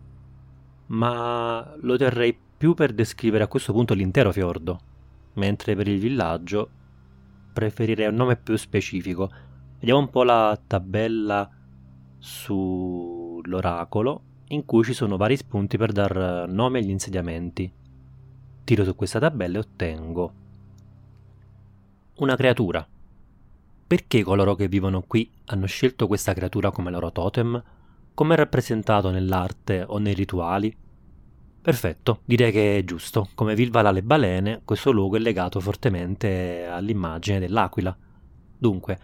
ma 0.87 1.71
lo 1.81 1.97
terrei 1.97 2.35
più 2.57 2.73
per 2.73 2.93
descrivere 2.93 3.43
a 3.43 3.47
questo 3.47 3.73
punto 3.73 3.93
l'intero 3.93 4.31
fiordo. 4.31 4.79
mentre 5.37 5.75
per 5.75 5.87
il 5.87 5.99
villaggio 5.99 6.69
preferirei 7.53 8.07
un 8.07 8.15
nome 8.15 8.37
più 8.37 8.55
specifico. 8.55 9.29
Vediamo 9.79 9.99
un 9.99 10.09
po' 10.09 10.23
la 10.23 10.59
tabella 10.65 11.47
sull'oracolo 12.17 14.23
in 14.49 14.65
cui 14.65 14.83
ci 14.83 14.93
sono 14.93 15.17
vari 15.17 15.37
spunti 15.37 15.77
per 15.77 15.91
dar 15.91 16.47
nome 16.47 16.79
agli 16.79 16.89
insediamenti. 16.89 17.71
Tiro 18.67 18.83
su 18.83 18.97
questa 18.97 19.19
tabella 19.19 19.55
e 19.55 19.59
ottengo 19.59 20.33
una 22.15 22.35
creatura. 22.35 22.85
Perché 23.87 24.23
coloro 24.23 24.55
che 24.55 24.67
vivono 24.67 25.03
qui 25.07 25.31
hanno 25.45 25.67
scelto 25.67 26.05
questa 26.05 26.33
creatura 26.33 26.69
come 26.69 26.91
loro 26.91 27.09
totem? 27.13 27.63
Come 28.13 28.33
è 28.33 28.37
rappresentato 28.37 29.09
nell'arte 29.09 29.85
o 29.87 29.99
nei 29.99 30.13
rituali? 30.13 30.75
Perfetto, 31.61 32.19
direi 32.25 32.51
che 32.51 32.79
è 32.79 32.83
giusto. 32.83 33.29
Come 33.35 33.55
Vilvala 33.55 33.91
le 33.91 34.03
balene, 34.03 34.63
questo 34.65 34.91
luogo 34.91 35.15
è 35.15 35.19
legato 35.19 35.61
fortemente 35.61 36.65
all'immagine 36.65 37.39
dell'aquila. 37.39 37.95
Dunque, 38.57 38.99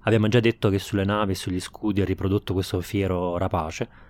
abbiamo 0.00 0.26
già 0.26 0.40
detto 0.40 0.70
che 0.70 0.80
sulle 0.80 1.04
navi 1.04 1.30
e 1.30 1.36
sugli 1.36 1.60
scudi 1.60 2.00
è 2.00 2.04
riprodotto 2.04 2.52
questo 2.52 2.80
fiero 2.80 3.38
rapace. 3.38 4.07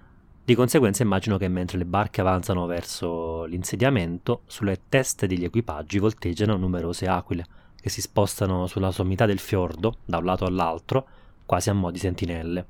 Di 0.48 0.54
conseguenza 0.54 1.02
immagino 1.02 1.36
che 1.36 1.46
mentre 1.46 1.76
le 1.76 1.84
barche 1.84 2.22
avanzano 2.22 2.64
verso 2.64 3.44
l'insediamento, 3.44 4.44
sulle 4.46 4.80
teste 4.88 5.26
degli 5.26 5.44
equipaggi 5.44 5.98
volteggiano 5.98 6.56
numerose 6.56 7.06
aquile, 7.06 7.44
che 7.78 7.90
si 7.90 8.00
spostano 8.00 8.66
sulla 8.66 8.90
sommità 8.90 9.26
del 9.26 9.40
fiordo, 9.40 9.98
da 10.06 10.16
un 10.16 10.24
lato 10.24 10.46
all'altro, 10.46 11.06
quasi 11.44 11.68
a 11.68 11.74
mo' 11.74 11.90
di 11.90 11.98
sentinelle. 11.98 12.66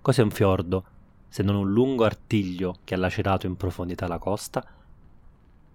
Cos'è 0.00 0.22
un 0.22 0.30
fiordo? 0.30 0.84
se 1.28 1.42
non 1.42 1.56
un 1.56 1.70
lungo 1.70 2.04
artiglio 2.04 2.76
che 2.82 2.94
ha 2.94 2.96
lacerato 2.96 3.46
in 3.46 3.56
profondità 3.56 4.06
la 4.06 4.16
costa. 4.16 4.66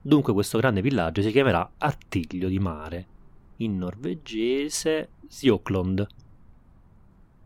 Dunque 0.02 0.34
questo 0.34 0.58
grande 0.58 0.82
villaggio 0.82 1.22
si 1.22 1.30
chiamerà 1.30 1.70
Artiglio 1.78 2.48
di 2.48 2.58
Mare, 2.58 3.06
in 3.58 3.78
norvegese 3.78 5.10
Sjoklond. 5.28 6.08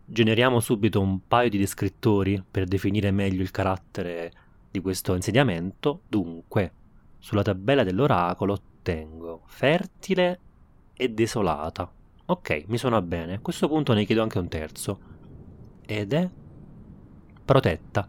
Generiamo 0.05 0.59
subito 0.59 0.99
un 0.99 1.27
paio 1.27 1.49
di 1.49 1.57
descrittori 1.57 2.43
per 2.49 2.65
definire 2.65 3.09
meglio 3.11 3.41
il 3.41 3.51
carattere 3.51 4.31
di 4.69 4.81
questo 4.81 5.15
insediamento. 5.15 6.01
Dunque, 6.07 6.73
sulla 7.19 7.41
tabella 7.41 7.83
dell'oracolo 7.83 8.53
ottengo 8.53 9.43
fertile 9.45 10.39
e 10.93 11.09
desolata. 11.09 11.89
Ok, 12.25 12.65
mi 12.67 12.77
suona 12.77 13.01
bene. 13.01 13.35
A 13.35 13.39
questo 13.39 13.69
punto 13.69 13.93
ne 13.93 14.03
chiedo 14.03 14.21
anche 14.21 14.39
un 14.39 14.49
terzo. 14.49 14.99
Ed 15.85 16.11
è 16.11 16.29
protetta. 17.45 18.07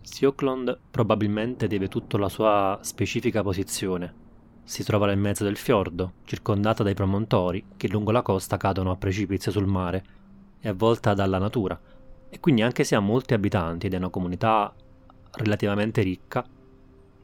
Sioklond 0.00 0.78
probabilmente 0.90 1.66
deve 1.66 1.88
tutto 1.88 2.16
alla 2.16 2.30
sua 2.30 2.78
specifica 2.80 3.42
posizione. 3.42 4.26
Si 4.64 4.82
trova 4.84 5.06
nel 5.06 5.18
mezzo 5.18 5.44
del 5.44 5.56
fiordo, 5.56 6.14
circondata 6.24 6.82
dai 6.82 6.94
promontori 6.94 7.64
che 7.76 7.88
lungo 7.88 8.10
la 8.10 8.22
costa 8.22 8.56
cadono 8.56 8.90
a 8.90 8.96
precipizio 8.96 9.50
sul 9.50 9.66
mare, 9.66 10.16
è 10.60 10.68
avvolta 10.68 11.14
dalla 11.14 11.38
natura, 11.38 11.80
e 12.28 12.40
quindi 12.40 12.62
anche 12.62 12.84
se 12.84 12.94
ha 12.94 13.00
molti 13.00 13.34
abitanti 13.34 13.86
ed 13.86 13.94
è 13.94 13.96
una 13.96 14.10
comunità 14.10 14.74
relativamente 15.32 16.02
ricca, 16.02 16.44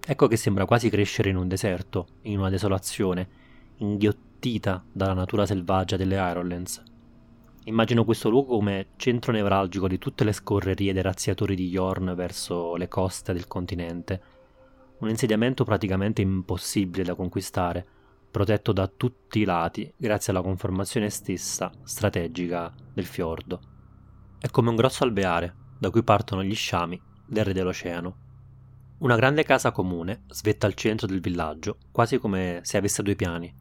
ecco 0.06 0.26
che 0.26 0.36
sembra 0.36 0.64
quasi 0.66 0.90
crescere 0.90 1.30
in 1.30 1.36
un 1.36 1.48
deserto, 1.48 2.06
in 2.22 2.38
una 2.38 2.50
desolazione, 2.50 3.28
inghiottita 3.76 4.84
dalla 4.90 5.14
natura 5.14 5.46
selvaggia 5.46 5.96
delle 5.96 6.16
Ironlands. 6.16 6.82
Immagino 7.64 8.04
questo 8.04 8.28
luogo 8.28 8.56
come 8.56 8.88
centro 8.96 9.32
nevralgico 9.32 9.88
di 9.88 9.98
tutte 9.98 10.22
le 10.22 10.32
scorrerie 10.32 10.92
dei 10.92 11.02
razziatori 11.02 11.54
di 11.54 11.68
Yorn 11.68 12.14
verso 12.14 12.76
le 12.76 12.88
coste 12.88 13.32
del 13.32 13.46
continente. 13.46 14.20
Un 14.98 15.08
insediamento 15.08 15.64
praticamente 15.64 16.20
impossibile 16.20 17.04
da 17.04 17.14
conquistare, 17.14 17.86
protetto 18.34 18.72
da 18.72 18.88
tutti 18.88 19.38
i 19.38 19.44
lati 19.44 19.94
grazie 19.96 20.32
alla 20.32 20.42
conformazione 20.42 21.08
stessa 21.08 21.70
strategica 21.84 22.74
del 22.92 23.04
fiordo. 23.04 23.60
È 24.40 24.50
come 24.50 24.70
un 24.70 24.74
grosso 24.74 25.04
alveare 25.04 25.54
da 25.78 25.88
cui 25.88 26.02
partono 26.02 26.42
gli 26.42 26.56
sciami 26.56 27.00
del 27.24 27.44
re 27.44 27.52
dell'oceano. 27.52 28.16
Una 28.98 29.14
grande 29.14 29.44
casa 29.44 29.70
comune 29.70 30.24
svetta 30.30 30.66
al 30.66 30.74
centro 30.74 31.06
del 31.06 31.20
villaggio, 31.20 31.78
quasi 31.92 32.18
come 32.18 32.58
se 32.64 32.76
avesse 32.76 33.04
due 33.04 33.14
piani. 33.14 33.54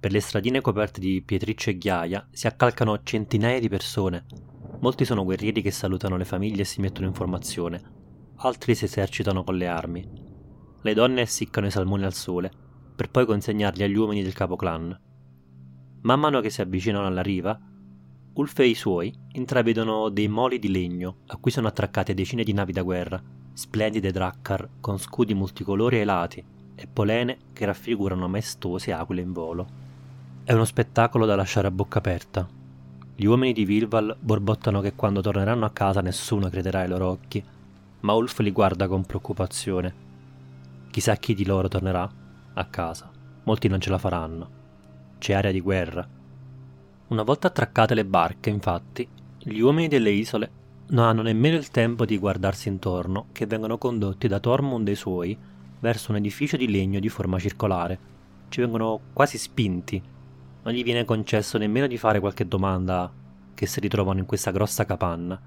Per 0.00 0.10
le 0.10 0.20
stradine 0.20 0.62
coperte 0.62 0.98
di 0.98 1.20
pietriccio 1.20 1.68
e 1.68 1.76
ghiaia 1.76 2.26
si 2.30 2.46
accalcano 2.46 3.02
centinaia 3.02 3.60
di 3.60 3.68
persone. 3.68 4.24
Molti 4.80 5.04
sono 5.04 5.24
guerrieri 5.24 5.60
che 5.60 5.70
salutano 5.70 6.16
le 6.16 6.24
famiglie 6.24 6.62
e 6.62 6.64
si 6.64 6.80
mettono 6.80 7.06
in 7.06 7.12
formazione, 7.12 7.82
altri 8.36 8.74
si 8.74 8.86
esercitano 8.86 9.44
con 9.44 9.58
le 9.58 9.66
armi. 9.66 10.08
Le 10.80 10.94
donne 10.94 11.20
essiccano 11.20 11.66
i 11.66 11.70
salmoni 11.70 12.04
al 12.04 12.14
sole, 12.14 12.64
per 12.96 13.10
poi 13.10 13.26
consegnarli 13.26 13.82
agli 13.82 13.96
uomini 13.96 14.22
del 14.22 14.32
capoclan. 14.32 14.98
Man 16.00 16.20
mano 16.20 16.40
che 16.40 16.50
si 16.50 16.62
avvicinano 16.62 17.06
alla 17.06 17.22
riva, 17.22 17.60
Ulf 18.32 18.58
e 18.58 18.66
i 18.66 18.74
suoi 18.74 19.14
intravedono 19.32 20.08
dei 20.08 20.28
moli 20.28 20.58
di 20.58 20.70
legno 20.70 21.18
a 21.26 21.36
cui 21.36 21.50
sono 21.50 21.68
attraccate 21.68 22.14
decine 22.14 22.42
di 22.42 22.52
navi 22.52 22.72
da 22.72 22.82
guerra, 22.82 23.22
splendide 23.52 24.10
drakkar 24.10 24.68
con 24.80 24.98
scudi 24.98 25.32
multicolori 25.34 25.98
ai 25.98 26.04
lati 26.04 26.44
e 26.74 26.86
polene 26.86 27.38
che 27.52 27.64
raffigurano 27.64 28.28
maestose 28.28 28.92
aquile 28.92 29.22
in 29.22 29.32
volo. 29.32 29.66
È 30.44 30.52
uno 30.52 30.64
spettacolo 30.64 31.24
da 31.24 31.34
lasciare 31.34 31.68
a 31.68 31.70
bocca 31.70 31.98
aperta. 31.98 32.46
Gli 33.14 33.24
uomini 33.24 33.54
di 33.54 33.64
Vilval 33.64 34.16
borbottano 34.20 34.80
che 34.80 34.94
quando 34.94 35.22
torneranno 35.22 35.64
a 35.64 35.70
casa 35.70 36.02
nessuno 36.02 36.50
crederà 36.50 36.80
ai 36.80 36.88
loro 36.88 37.08
occhi, 37.08 37.42
ma 38.00 38.12
Ulf 38.12 38.38
li 38.40 38.52
guarda 38.52 38.86
con 38.86 39.04
preoccupazione. 39.04 39.94
Chissà 40.90 41.16
chi 41.16 41.34
di 41.34 41.46
loro 41.46 41.68
tornerà 41.68 42.24
a 42.56 42.64
casa. 42.66 43.10
Molti 43.44 43.68
non 43.68 43.80
ce 43.80 43.90
la 43.90 43.98
faranno. 43.98 44.50
C'è 45.18 45.32
aria 45.32 45.52
di 45.52 45.60
guerra. 45.60 46.06
Una 47.08 47.22
volta 47.22 47.46
attraccate 47.46 47.94
le 47.94 48.04
barche, 48.04 48.50
infatti, 48.50 49.08
gli 49.38 49.60
uomini 49.60 49.88
delle 49.88 50.10
isole 50.10 50.50
non 50.88 51.06
hanno 51.06 51.22
nemmeno 51.22 51.56
il 51.56 51.70
tempo 51.70 52.04
di 52.04 52.18
guardarsi 52.18 52.68
intorno 52.68 53.26
che 53.32 53.46
vengono 53.46 53.78
condotti 53.78 54.28
da 54.28 54.40
Tormund 54.40 54.86
e 54.88 54.92
i 54.92 54.96
suoi 54.96 55.36
verso 55.78 56.10
un 56.10 56.18
edificio 56.18 56.56
di 56.56 56.70
legno 56.70 57.00
di 57.00 57.08
forma 57.08 57.38
circolare. 57.38 57.98
Ci 58.48 58.60
vengono 58.60 59.00
quasi 59.12 59.38
spinti 59.38 60.14
non 60.66 60.74
gli 60.74 60.82
viene 60.82 61.04
concesso 61.04 61.58
nemmeno 61.58 61.86
di 61.86 61.96
fare 61.96 62.18
qualche 62.18 62.48
domanda 62.48 63.08
che 63.54 63.66
si 63.66 63.78
ritrovano 63.78 64.18
in 64.18 64.26
questa 64.26 64.50
grossa 64.50 64.84
capanna. 64.84 65.40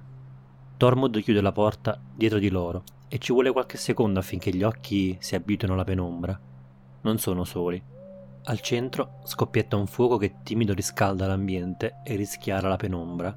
Tormod 0.77 1.19
chiude 1.19 1.41
la 1.41 1.51
porta 1.51 1.99
dietro 2.15 2.39
di 2.39 2.47
loro 2.47 2.83
e 3.09 3.17
ci 3.17 3.33
vuole 3.33 3.51
qualche 3.51 3.75
secondo 3.75 4.19
affinché 4.19 4.55
gli 4.55 4.63
occhi 4.63 5.17
si 5.19 5.35
abituino 5.35 5.73
alla 5.73 5.83
penombra. 5.83 6.39
Non 7.01 7.17
sono 7.17 7.43
soli. 7.43 7.81
Al 8.43 8.59
centro 8.61 9.19
scoppietta 9.23 9.75
un 9.75 9.87
fuoco 9.87 10.17
che 10.17 10.37
timido 10.43 10.73
riscalda 10.73 11.27
l'ambiente 11.27 11.99
e 12.03 12.15
rischiara 12.15 12.67
la 12.67 12.77
penombra. 12.77 13.35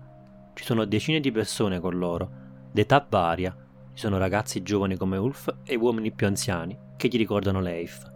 Ci 0.55 0.64
sono 0.64 0.85
decine 0.85 1.20
di 1.20 1.33
persone 1.33 1.81
con 1.81 1.98
loro, 1.98 2.31
d'età 2.70 3.05
varia. 3.09 3.57
Ci 3.92 3.98
sono 3.98 4.18
ragazzi 4.18 4.62
giovani 4.62 4.96
come 4.96 5.16
Ulf 5.16 5.55
e 5.64 5.75
uomini 5.77 6.12
più 6.12 6.27
anziani 6.27 6.77
che 6.96 7.09
gli 7.09 7.16
ricordano 7.16 7.61
Leif 7.61 8.11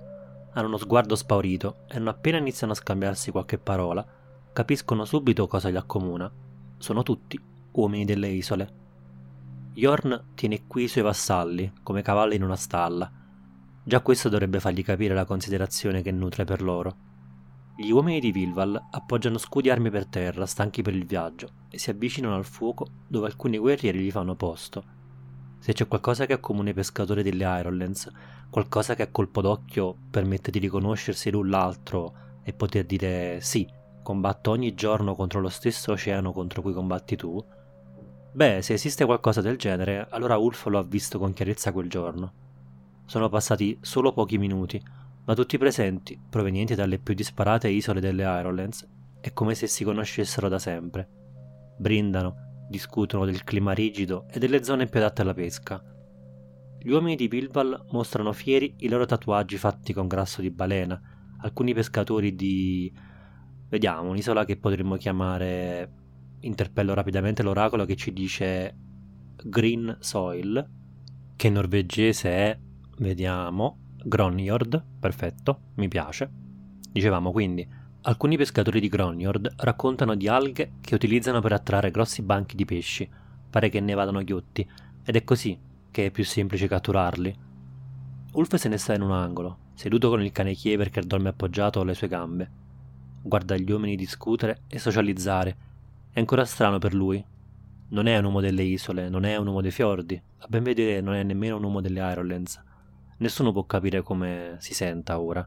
hanno 0.56 0.68
uno 0.68 0.78
sguardo 0.78 1.14
spaurito 1.14 1.84
e 1.86 1.98
non 1.98 2.08
appena 2.08 2.38
iniziano 2.38 2.72
a 2.72 2.76
scambiarsi 2.76 3.30
qualche 3.30 3.58
parola, 3.58 4.04
capiscono 4.52 5.04
subito 5.04 5.46
cosa 5.46 5.68
li 5.68 5.76
accomuna. 5.76 6.30
Sono 6.78 7.02
tutti 7.02 7.38
uomini 7.72 8.06
delle 8.06 8.28
isole. 8.28 8.84
Jorn 9.74 10.28
tiene 10.34 10.66
qui 10.66 10.84
i 10.84 10.88
suoi 10.88 11.04
vassalli, 11.04 11.70
come 11.82 12.00
cavalli 12.00 12.36
in 12.36 12.42
una 12.42 12.56
stalla. 12.56 13.10
Già 13.88 14.00
questo 14.00 14.28
dovrebbe 14.28 14.58
fargli 14.58 14.82
capire 14.82 15.14
la 15.14 15.24
considerazione 15.24 16.02
che 16.02 16.10
nutre 16.10 16.42
per 16.42 16.60
loro. 16.60 16.96
Gli 17.76 17.90
uomini 17.90 18.18
di 18.18 18.32
Vilval 18.32 18.88
appoggiano 18.90 19.38
scudi 19.38 19.68
e 19.68 19.70
armi 19.70 19.90
per 19.90 20.06
terra, 20.06 20.44
stanchi 20.44 20.82
per 20.82 20.92
il 20.92 21.06
viaggio, 21.06 21.50
e 21.70 21.78
si 21.78 21.90
avvicinano 21.90 22.34
al 22.34 22.44
fuoco 22.44 22.88
dove 23.06 23.26
alcuni 23.26 23.58
guerrieri 23.58 24.00
gli 24.00 24.10
fanno 24.10 24.34
posto. 24.34 24.82
Se 25.60 25.72
c'è 25.72 25.86
qualcosa 25.86 26.26
che 26.26 26.32
accomuna 26.32 26.70
i 26.70 26.74
pescatori 26.74 27.22
delle 27.22 27.44
Ironlands, 27.60 28.10
qualcosa 28.50 28.96
che 28.96 29.02
a 29.02 29.08
colpo 29.08 29.40
d'occhio 29.40 29.96
permette 30.10 30.50
di 30.50 30.58
riconoscersi 30.58 31.30
l'un 31.30 31.48
l'altro 31.48 32.40
e 32.42 32.52
poter 32.52 32.86
dire 32.86 33.38
sì, 33.40 33.68
combatto 34.02 34.50
ogni 34.50 34.74
giorno 34.74 35.14
contro 35.14 35.38
lo 35.38 35.48
stesso 35.48 35.92
oceano 35.92 36.32
contro 36.32 36.60
cui 36.60 36.72
combatti 36.72 37.14
tu? 37.14 37.40
Beh, 38.32 38.62
se 38.62 38.72
esiste 38.72 39.04
qualcosa 39.04 39.40
del 39.40 39.56
genere, 39.56 40.08
allora 40.10 40.38
Ulf 40.38 40.66
lo 40.66 40.78
ha 40.78 40.82
visto 40.82 41.20
con 41.20 41.32
chiarezza 41.32 41.70
quel 41.70 41.88
giorno. 41.88 42.45
Sono 43.06 43.28
passati 43.28 43.78
solo 43.80 44.12
pochi 44.12 44.36
minuti, 44.36 44.80
ma 45.24 45.34
tutti 45.34 45.54
i 45.54 45.58
presenti, 45.58 46.20
provenienti 46.28 46.74
dalle 46.74 46.98
più 46.98 47.14
disparate 47.14 47.68
isole 47.68 48.00
delle 48.00 48.22
Ironlands, 48.22 48.86
è 49.20 49.32
come 49.32 49.54
se 49.54 49.66
si 49.66 49.84
conoscessero 49.84 50.48
da 50.48 50.58
sempre. 50.58 51.08
Brindano, 51.78 52.66
discutono 52.68 53.24
del 53.24 53.44
clima 53.44 53.72
rigido 53.72 54.26
e 54.30 54.38
delle 54.38 54.62
zone 54.62 54.86
più 54.86 55.00
adatte 55.00 55.22
alla 55.22 55.34
pesca, 55.34 55.82
gli 56.86 56.92
uomini 56.92 57.16
di 57.16 57.26
Bilbal 57.26 57.86
mostrano 57.90 58.32
fieri 58.32 58.74
i 58.78 58.88
loro 58.88 59.06
tatuaggi 59.06 59.56
fatti 59.56 59.92
con 59.92 60.06
grasso 60.06 60.40
di 60.40 60.52
balena. 60.52 61.00
Alcuni 61.38 61.74
pescatori 61.74 62.36
di... 62.36 62.92
vediamo, 63.68 64.10
un'isola 64.10 64.44
che 64.44 64.56
potremmo 64.56 64.94
chiamare... 64.94 65.92
Interpello 66.42 66.94
rapidamente 66.94 67.42
l'oracolo 67.42 67.86
che 67.86 67.96
ci 67.96 68.12
dice 68.12 68.76
Green 69.42 69.96
Soil, 69.98 70.64
che 71.34 71.46
in 71.48 71.54
norvegese 71.54 72.30
è, 72.30 72.58
vediamo, 72.98 73.76
Gronjord, 74.02 74.82
perfetto, 74.98 75.60
mi 75.74 75.88
piace. 75.88 76.30
Dicevamo 76.90 77.32
quindi, 77.32 77.66
alcuni 78.02 78.36
pescatori 78.36 78.80
di 78.80 78.88
Gronyord 78.88 79.54
raccontano 79.58 80.14
di 80.14 80.28
alghe 80.28 80.72
che 80.80 80.94
utilizzano 80.94 81.40
per 81.40 81.52
attrarre 81.52 81.90
grossi 81.90 82.22
banchi 82.22 82.56
di 82.56 82.64
pesci, 82.64 83.08
pare 83.50 83.68
che 83.68 83.80
ne 83.80 83.94
vadano 83.94 84.22
ghiotti, 84.22 84.68
ed 85.04 85.16
è 85.16 85.24
così 85.24 85.58
che 85.90 86.06
è 86.06 86.10
più 86.10 86.24
semplice 86.24 86.68
catturarli. 86.68 87.34
Ulf 88.32 88.54
se 88.54 88.68
ne 88.68 88.76
sta 88.76 88.94
in 88.94 89.02
un 89.02 89.12
angolo, 89.12 89.58
seduto 89.74 90.08
con 90.08 90.22
il 90.22 90.32
cane 90.32 90.54
chiever 90.54 90.90
che 90.90 91.00
dorme 91.00 91.30
appoggiato 91.30 91.80
alle 91.80 91.94
sue 91.94 92.08
gambe. 92.08 92.50
Guarda 93.22 93.56
gli 93.56 93.70
uomini 93.70 93.96
discutere 93.96 94.60
e 94.68 94.78
socializzare. 94.78 95.56
È 96.10 96.18
ancora 96.18 96.44
strano 96.44 96.78
per 96.78 96.94
lui. 96.94 97.22
Non 97.88 98.06
è 98.06 98.16
un 98.18 98.24
uomo 98.24 98.40
delle 98.40 98.62
isole, 98.62 99.08
non 99.08 99.24
è 99.24 99.36
un 99.36 99.46
uomo 99.46 99.60
dei 99.60 99.70
fiordi, 99.70 100.20
a 100.38 100.46
ben 100.48 100.62
vedere 100.62 101.00
non 101.00 101.14
è 101.14 101.22
nemmeno 101.22 101.56
un 101.56 101.64
uomo 101.64 101.80
delle 101.80 102.00
Irelands. 102.00 102.62
Nessuno 103.18 103.52
può 103.52 103.64
capire 103.64 104.02
come 104.02 104.56
si 104.58 104.74
senta 104.74 105.18
ora. 105.20 105.46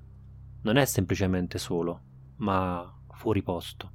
Non 0.61 0.75
è 0.77 0.85
semplicemente 0.85 1.57
solo, 1.57 2.01
ma 2.37 2.91
fuori 3.11 3.43
posto. 3.43 3.91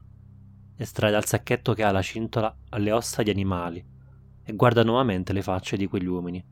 Estrae 0.76 1.10
dal 1.10 1.24
sacchetto 1.24 1.72
che 1.72 1.82
ha 1.82 1.90
la 1.90 2.02
cintola 2.02 2.56
alle 2.70 2.92
ossa 2.92 3.22
di 3.22 3.30
animali 3.30 3.84
e 4.42 4.52
guarda 4.54 4.82
nuovamente 4.82 5.32
le 5.32 5.42
facce 5.42 5.76
di 5.76 5.86
quegli 5.86 6.06
uomini. 6.06 6.44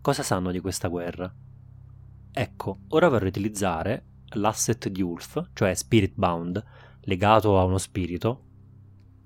Cosa 0.00 0.22
sanno 0.22 0.50
di 0.50 0.60
questa 0.60 0.88
guerra? 0.88 1.32
Ecco, 2.30 2.78
ora 2.88 3.08
vorrei 3.08 3.28
utilizzare 3.28 4.04
l'asset 4.34 4.88
di 4.88 5.02
Ulf, 5.02 5.50
cioè 5.52 5.74
Spirit 5.74 6.14
Bound, 6.14 6.64
legato 7.02 7.58
a 7.58 7.64
uno 7.64 7.78
spirito, 7.78 8.44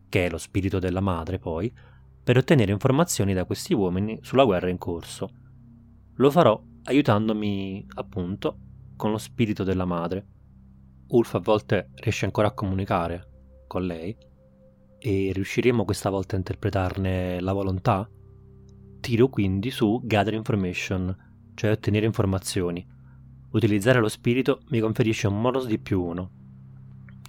che 0.08 0.26
è 0.26 0.30
lo 0.30 0.38
spirito 0.38 0.78
della 0.78 1.00
madre 1.00 1.38
poi, 1.38 1.72
per 2.22 2.36
ottenere 2.36 2.72
informazioni 2.72 3.32
da 3.32 3.44
questi 3.44 3.74
uomini 3.74 4.18
sulla 4.22 4.44
guerra 4.44 4.68
in 4.68 4.78
corso. 4.78 5.30
Lo 6.14 6.30
farò 6.30 6.60
aiutandomi, 6.86 7.86
appunto, 7.94 8.58
con 8.96 9.10
lo 9.10 9.18
spirito 9.18 9.62
della 9.62 9.84
madre. 9.84 10.26
Ulf 11.08 11.34
a 11.34 11.38
volte 11.38 11.90
riesce 11.94 12.24
ancora 12.24 12.48
a 12.48 12.52
comunicare 12.52 13.64
con 13.66 13.84
lei 13.84 14.16
e 14.98 15.30
riusciremo 15.32 15.84
questa 15.84 16.10
volta 16.10 16.34
a 16.34 16.38
interpretarne 16.38 17.40
la 17.40 17.52
volontà? 17.52 18.08
Tiro 19.00 19.28
quindi 19.28 19.70
su 19.70 20.00
Gather 20.02 20.34
Information, 20.34 21.16
cioè 21.54 21.70
ottenere 21.70 22.06
informazioni. 22.06 22.84
Utilizzare 23.50 24.00
lo 24.00 24.08
spirito 24.08 24.62
mi 24.70 24.80
conferisce 24.80 25.28
un 25.28 25.40
bonus 25.40 25.66
di 25.66 25.78
più 25.78 26.02
1. 26.02 26.30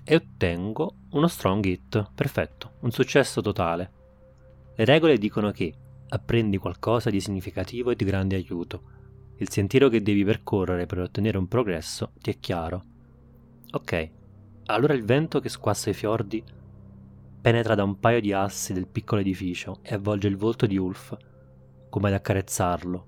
E 0.03 0.15
ottengo 0.15 0.95
uno 1.11 1.27
strong 1.27 1.63
hit, 1.65 2.11
perfetto, 2.15 2.77
un 2.81 2.91
successo 2.91 3.41
totale. 3.41 3.91
Le 4.75 4.85
regole 4.85 5.17
dicono 5.17 5.51
che 5.51 5.73
apprendi 6.09 6.57
qualcosa 6.57 7.09
di 7.09 7.19
significativo 7.19 7.91
e 7.91 7.95
di 7.95 8.05
grande 8.05 8.35
aiuto. 8.35 8.95
Il 9.39 9.50
sentiero 9.50 9.88
che 9.89 10.02
devi 10.02 10.23
percorrere 10.23 10.86
per 10.86 11.00
ottenere 11.00 11.38
un 11.38 11.47
progresso 11.47 12.13
ti 12.19 12.32
è 12.32 12.39
chiaro. 12.39 12.84
Ok, 13.71 14.12
allora 14.65 14.93
il 14.93 15.06
vento 15.06 15.39
che 15.39 15.50
squassa 15.50 15.89
i 15.89 15.93
fiordi 15.93 16.43
penetra 17.39 17.76
da 17.76 17.84
un 17.84 18.00
paio 18.00 18.19
di 18.19 18.34
assi 18.34 18.73
del 18.73 18.88
piccolo 18.88 19.21
edificio 19.21 19.80
e 19.84 19.93
avvolge 19.93 20.28
il 20.28 20.38
volto 20.38 20.65
di 20.65 20.78
Ulf 20.78 21.15
come 21.89 22.08
ad 22.10 22.15
accarezzarlo. 22.15 23.06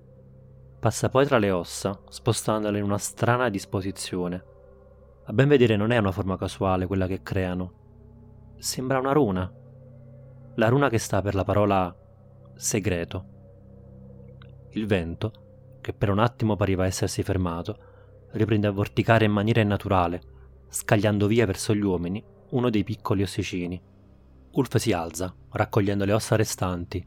Passa 0.80 1.10
poi 1.10 1.26
tra 1.26 1.40
le 1.40 1.52
ossa, 1.52 2.00
spostandole 2.08 2.78
in 2.78 2.84
una 2.84 2.98
strana 2.98 3.50
disposizione. 3.50 4.44
A 5.26 5.34
ben 5.34 5.48
vedere 5.48 5.76
non 5.76 5.92
è 5.92 5.98
una 5.98 6.12
forma 6.12 6.38
casuale 6.38 6.86
quella 6.86 7.08
che 7.08 7.22
creano. 7.22 7.74
Sembra 8.60 9.00
una 9.00 9.12
runa. 9.12 9.52
La 10.56 10.70
runa 10.70 10.90
che 10.90 11.00
sta 11.00 11.22
per 11.22 11.36
la 11.36 11.44
parola 11.44 11.94
segreto. 12.56 13.26
Il 14.70 14.86
vento, 14.86 15.49
che 15.90 15.94
per 15.94 16.12
un 16.12 16.20
attimo 16.20 16.56
pareva 16.56 16.86
essersi 16.86 17.24
fermato, 17.24 17.78
riprende 18.34 18.68
a 18.68 18.72
vorticare 18.72 19.26
in 19.26 19.32
maniera 19.32 19.60
innaturale, 19.60 20.22
scagliando 20.70 21.26
via 21.26 21.48
verso 21.48 21.74
gli 21.74 21.82
uomini 21.82 22.24
uno 22.52 22.70
dei 22.70 22.84
piccoli 22.84 23.24
ossicini. 23.24 23.82
Ulf 24.52 24.76
si 24.76 24.92
alza, 24.92 25.34
raccogliendo 25.50 26.06
le 26.06 26.14
ossa 26.14 26.36
restanti, 26.36 27.04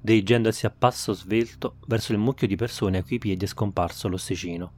dirigendosi 0.00 0.64
a 0.64 0.70
passo 0.70 1.12
svelto 1.12 1.78
verso 1.88 2.12
il 2.12 2.18
mucchio 2.18 2.46
di 2.46 2.54
persone 2.54 2.98
a 2.98 3.02
cui 3.02 3.18
piedi 3.18 3.44
è 3.44 3.48
scomparso 3.48 4.06
l'ossicino. 4.06 4.72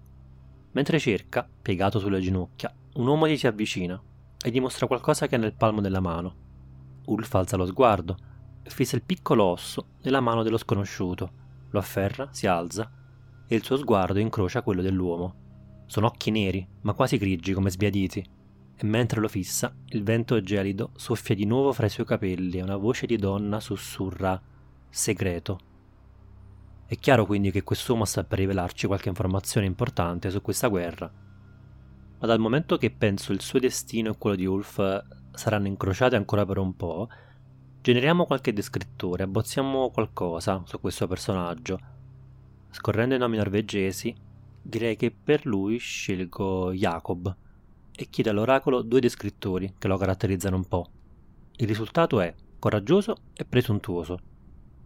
Mentre 0.73 0.99
cerca, 0.99 1.47
piegato 1.61 1.99
sulle 1.99 2.21
ginocchia, 2.21 2.75
un 2.95 3.07
uomo 3.07 3.29
gli 3.29 3.37
si 3.37 3.47
avvicina 3.47 4.03
e 4.43 4.51
gli 4.51 4.61
mostra 4.61 4.87
qualcosa 4.87 5.27
che 5.27 5.35
ha 5.35 5.39
nel 5.39 5.55
palmo 5.55 5.83
della 5.83 6.01
mano. 6.01 6.35
Ulf 7.05 7.35
alza 7.35 7.59
lo 7.59 7.67
sguardo 7.67 8.17
e 8.63 8.71
fissa 8.71 8.97
il 8.97 9.03
piccolo 9.03 9.45
osso 9.45 9.89
nella 10.05 10.21
mano 10.21 10.43
dello 10.43 10.57
sconosciuto, 10.57 11.33
lo 11.69 11.79
afferra, 11.79 12.29
si 12.33 12.47
alza 12.47 12.91
e 13.53 13.57
il 13.57 13.65
suo 13.65 13.77
sguardo 13.77 14.19
incrocia 14.19 14.63
quello 14.63 14.81
dell'uomo. 14.81 15.35
Sono 15.85 16.07
occhi 16.07 16.31
neri, 16.31 16.67
ma 16.81 16.95
quasi 16.95 17.19
grigi 17.19 17.53
come 17.53 17.71
sbiaditi, 17.71 18.25
e 18.75 18.87
mentre 18.87 19.21
lo 19.21 19.29
fissa, 19.29 19.75
il 19.89 20.03
vento 20.03 20.41
gelido 20.41 20.93
soffia 20.97 21.35
di 21.35 21.45
nuovo 21.45 21.71
fra 21.75 21.85
i 21.85 21.91
suoi 21.91 22.07
capelli 22.07 22.57
e 22.57 22.63
una 22.63 22.77
voce 22.77 23.05
di 23.05 23.19
donna 23.19 23.61
sussurra 23.61 24.41
segreto. 24.89 25.59
È 26.87 26.97
chiaro 26.97 27.27
quindi 27.27 27.51
che 27.51 27.63
quest'uomo 27.63 28.07
sta 28.07 28.25
per 28.25 28.39
rivelarci 28.39 28.87
qualche 28.87 29.11
informazione 29.11 29.67
importante 29.67 30.31
su 30.31 30.41
questa 30.41 30.69
guerra, 30.69 31.13
ma 32.21 32.27
dal 32.27 32.41
momento 32.41 32.79
che 32.79 32.91
penso 32.91 33.33
il 33.33 33.43
suo 33.43 33.59
destino 33.59 34.13
e 34.13 34.17
quello 34.17 34.37
di 34.37 34.47
Ulf 34.47 34.81
saranno 35.33 35.67
incrociati 35.67 36.15
ancora 36.15 36.47
per 36.47 36.57
un 36.57 36.75
po', 36.75 37.07
generiamo 37.83 38.25
qualche 38.25 38.55
descrittore, 38.55 39.25
abbozziamo 39.25 39.91
qualcosa 39.91 40.63
su 40.65 40.81
questo 40.81 41.07
personaggio. 41.07 42.01
Scorrendo 42.73 43.15
i 43.15 43.19
nomi 43.19 43.37
norvegesi, 43.37 44.15
direi 44.63 44.97
che 44.97 45.11
per 45.11 45.45
lui 45.45 45.77
scelgo 45.77 46.73
Jacob 46.73 47.37
e 47.95 48.07
chiedo 48.09 48.31
all'oracolo 48.31 48.81
due 48.81 48.99
descrittori 48.99 49.75
che 49.77 49.89
lo 49.89 49.99
caratterizzano 49.99 50.57
un 50.57 50.65
po'. 50.65 50.89
Il 51.57 51.69
risultato 51.69 52.19
è 52.21 52.35
coraggioso 52.59 53.15
e 53.35 53.45
presuntuoso. 53.45 54.19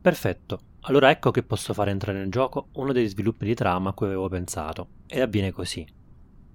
Perfetto, 0.01 0.61
allora 0.81 1.11
ecco 1.11 1.31
che 1.31 1.45
posso 1.45 1.73
fare 1.75 1.93
entrare 1.93 2.23
in 2.25 2.31
gioco 2.31 2.69
uno 2.73 2.93
degli 2.93 3.09
sviluppi 3.09 3.47
di 3.47 3.55
trama 3.55 3.91
a 3.91 3.93
cui 3.93 4.07
avevo 4.07 4.29
pensato, 4.29 4.89
ed 5.07 5.21
avviene 5.21 5.53
così. 5.53 5.87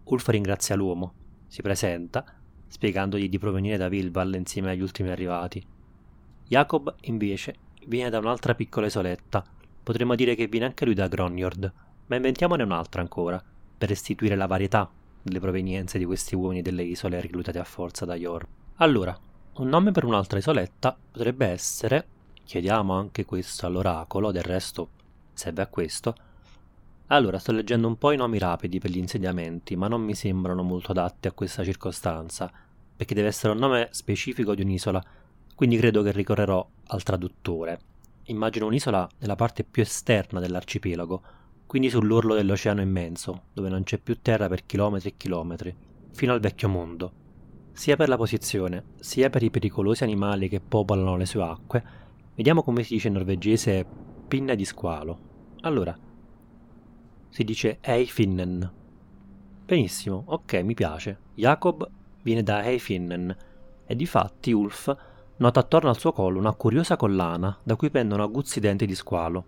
Ulf 0.04 0.28
ringrazia 0.28 0.76
l'uomo, 0.76 1.14
si 1.48 1.62
presenta, 1.62 2.26
spiegandogli 2.68 3.30
di 3.30 3.40
provenire 3.40 3.78
da 3.78 3.88
Vilval 3.88 4.36
insieme 4.36 4.72
agli 4.72 4.82
ultimi 4.82 5.10
arrivati. 5.10 5.66
Jacob, 6.46 6.94
invece, 7.04 7.56
viene 7.88 8.10
da 8.10 8.20
un'altra 8.20 8.54
piccola 8.54 8.88
isoletta, 8.88 9.44
potremmo 9.84 10.16
dire 10.16 10.36
che 10.36 10.48
viene 10.48 10.66
anche 10.66 10.86
lui 10.86 10.94
da 10.94 11.08
Gronyord, 11.08 11.74
ma 12.08 12.16
inventiamone 12.16 12.64
un'altra 12.64 13.02
ancora, 13.02 13.44
per 13.78 13.90
restituire 13.90 14.36
la 14.36 14.48
varietà 14.48 14.90
delle 15.22 15.40
provenienze 15.40 15.98
di 15.98 16.06
questi 16.06 16.36
uomini 16.36 16.62
delle 16.62 16.84
isole 16.84 17.22
reclutati 17.22 17.58
a 17.58 17.64
forza 17.64 18.06
da 18.06 18.16
Yor. 18.16 18.48
Allora, 18.76 19.18
un 19.54 19.68
nome 19.68 19.92
per 19.92 20.06
un'altra 20.06 20.40
isoletta 20.40 20.98
potrebbe 21.12 21.46
essere 21.48 22.06
Chiediamo 22.52 22.94
anche 22.94 23.24
questo 23.24 23.66
all'oracolo, 23.66 24.34
del 24.34 24.44
resto 24.44 24.90
serve 25.32 25.62
a 25.62 25.68
questo. 25.68 26.14
Allora, 27.08 27.40
sto 27.40 27.54
leggendo 27.54 27.88
un 27.88 27.98
po' 27.98 28.12
i 28.12 28.18
nomi 28.18 28.40
rapidi 28.40 28.78
per 28.78 28.90
gli 28.90 28.98
insediamenti, 28.98 29.78
ma 29.78 29.88
non 29.88 30.02
mi 30.02 30.14
sembrano 30.16 30.62
molto 30.62 30.92
adatti 30.92 31.30
a 31.30 31.32
questa 31.32 31.64
circostanza, 31.64 32.52
perché 32.94 33.14
deve 33.14 33.30
essere 33.30 33.54
un 33.54 33.60
nome 33.60 33.88
specifico 33.92 34.54
di 34.54 34.64
un'isola, 34.64 35.02
quindi 35.56 35.78
credo 35.78 36.04
che 36.04 36.12
ricorrerò 36.12 36.68
al 36.88 37.04
traduttore. 37.04 37.80
Immagino 38.32 38.66
un'isola 38.66 39.08
nella 39.20 39.36
parte 39.36 39.64
più 39.64 39.82
esterna 39.82 40.40
dell'arcipelago, 40.40 41.22
quindi 41.66 41.90
sull'orlo 41.90 42.34
dell'oceano 42.34 42.82
immenso, 42.82 43.44
dove 43.54 43.70
non 43.70 43.84
c'è 43.84 43.98
più 43.98 44.20
terra 44.22 44.48
per 44.48 44.66
chilometri 44.66 45.10
e 45.10 45.14
chilometri, 45.18 45.76
fino 46.12 46.34
al 46.34 46.40
vecchio 46.40 46.70
mondo. 46.70 47.12
Sia 47.74 47.96
per 47.96 48.10
la 48.10 48.18
posizione, 48.18 48.86
sia 49.00 49.30
per 49.30 49.44
i 49.44 49.50
pericolosi 49.50 50.04
animali 50.04 50.50
che 50.50 50.60
popolano 50.60 51.18
le 51.18 51.26
sue 51.26 51.44
acque, 51.44 51.84
Vediamo 52.34 52.64
come 52.64 52.84
si 52.84 52.94
dice 52.94 53.08
in 53.10 53.14
norvegese 53.14 53.86
pinna 54.28 54.56
di 54.56 54.66
squalo. 54.66 55.20
Allora, 55.62 55.96
si 57.30 57.44
dice 57.44 57.78
Eifinnen. 57.82 58.72
Benissimo, 59.66 60.24
ok, 60.26 60.54
mi 60.64 60.74
piace. 60.74 61.20
Jacob 61.36 61.88
viene 62.24 62.42
da 62.42 62.64
Eifinnen 62.64 63.36
e 63.86 63.96
di 63.96 64.06
fatti 64.06 64.54
Ulf 64.54 64.96
nota 65.42 65.60
attorno 65.60 65.90
al 65.90 65.98
suo 66.00 66.14
collo 66.14 66.38
una 66.38 66.54
curiosa 66.54 66.96
collana 66.96 67.58
da 67.64 67.76
cui 67.76 67.90
pendono 67.90 68.24
aguzzi 68.24 68.60
denti 68.60 68.86
di 68.86 68.94
squalo. 68.94 69.46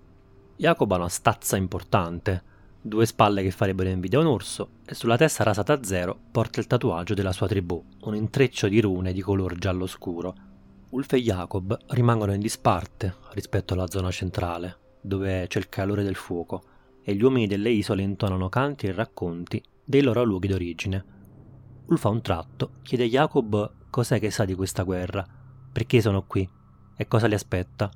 Jacob 0.56 0.92
ha 0.92 0.98
una 0.98 1.10
stazza 1.10 1.56
importante, 1.56 2.44
due 2.82 3.06
spalle 3.06 3.44
che 3.44 3.52
farebbero 3.52 3.90
invidia 3.90 4.18
a 4.18 4.22
un 4.22 4.28
orso 4.28 4.70
e 4.86 4.96
sulla 4.96 5.18
testa 5.18 5.44
rasata 5.44 5.74
a 5.74 5.84
zero 5.84 6.18
porta 6.32 6.60
il 6.60 6.68
tatuaggio 6.68 7.14
della 7.14 7.32
sua 7.32 7.48
tribù, 7.48 7.82
un 8.02 8.16
intreccio 8.16 8.68
di 8.68 8.82
rune 8.82 9.14
di 9.14 9.22
color 9.22 9.56
giallo 9.56 9.86
scuro 9.86 10.36
Ulf 10.90 11.14
e 11.14 11.22
Jacob 11.22 11.76
rimangono 11.88 12.34
in 12.34 12.40
disparte 12.40 13.16
rispetto 13.32 13.74
alla 13.74 13.90
zona 13.90 14.12
centrale, 14.12 14.78
dove 15.02 15.48
c'è 15.48 15.58
il 15.58 15.70
calore 15.70 16.04
del 16.04 16.16
fuoco, 16.16 16.64
e 17.04 17.16
gli 17.16 17.24
uomini 17.24 17.48
delle 17.48 17.72
isole 17.72 18.04
intonano 18.04 18.48
canti 18.48 18.86
e 18.86 18.92
racconti 18.92 19.62
dei 19.84 20.02
loro 20.02 20.24
luoghi 20.24 20.48
d'origine. 20.48 21.06
Ulf 21.88 22.06
a 22.06 22.10
un 22.10 22.22
tratto 22.22 22.74
chiede 22.84 23.06
a 23.06 23.08
Jacob 23.08 23.72
cos'è 23.90 24.20
che 24.20 24.30
sa 24.30 24.46
di 24.46 24.54
questa 24.54 24.84
guerra, 24.84 25.26
perché 25.74 26.00
sono 26.00 26.24
qui 26.26 26.48
e 26.96 27.08
cosa 27.08 27.28
li 27.28 27.34
aspetta. 27.34 27.90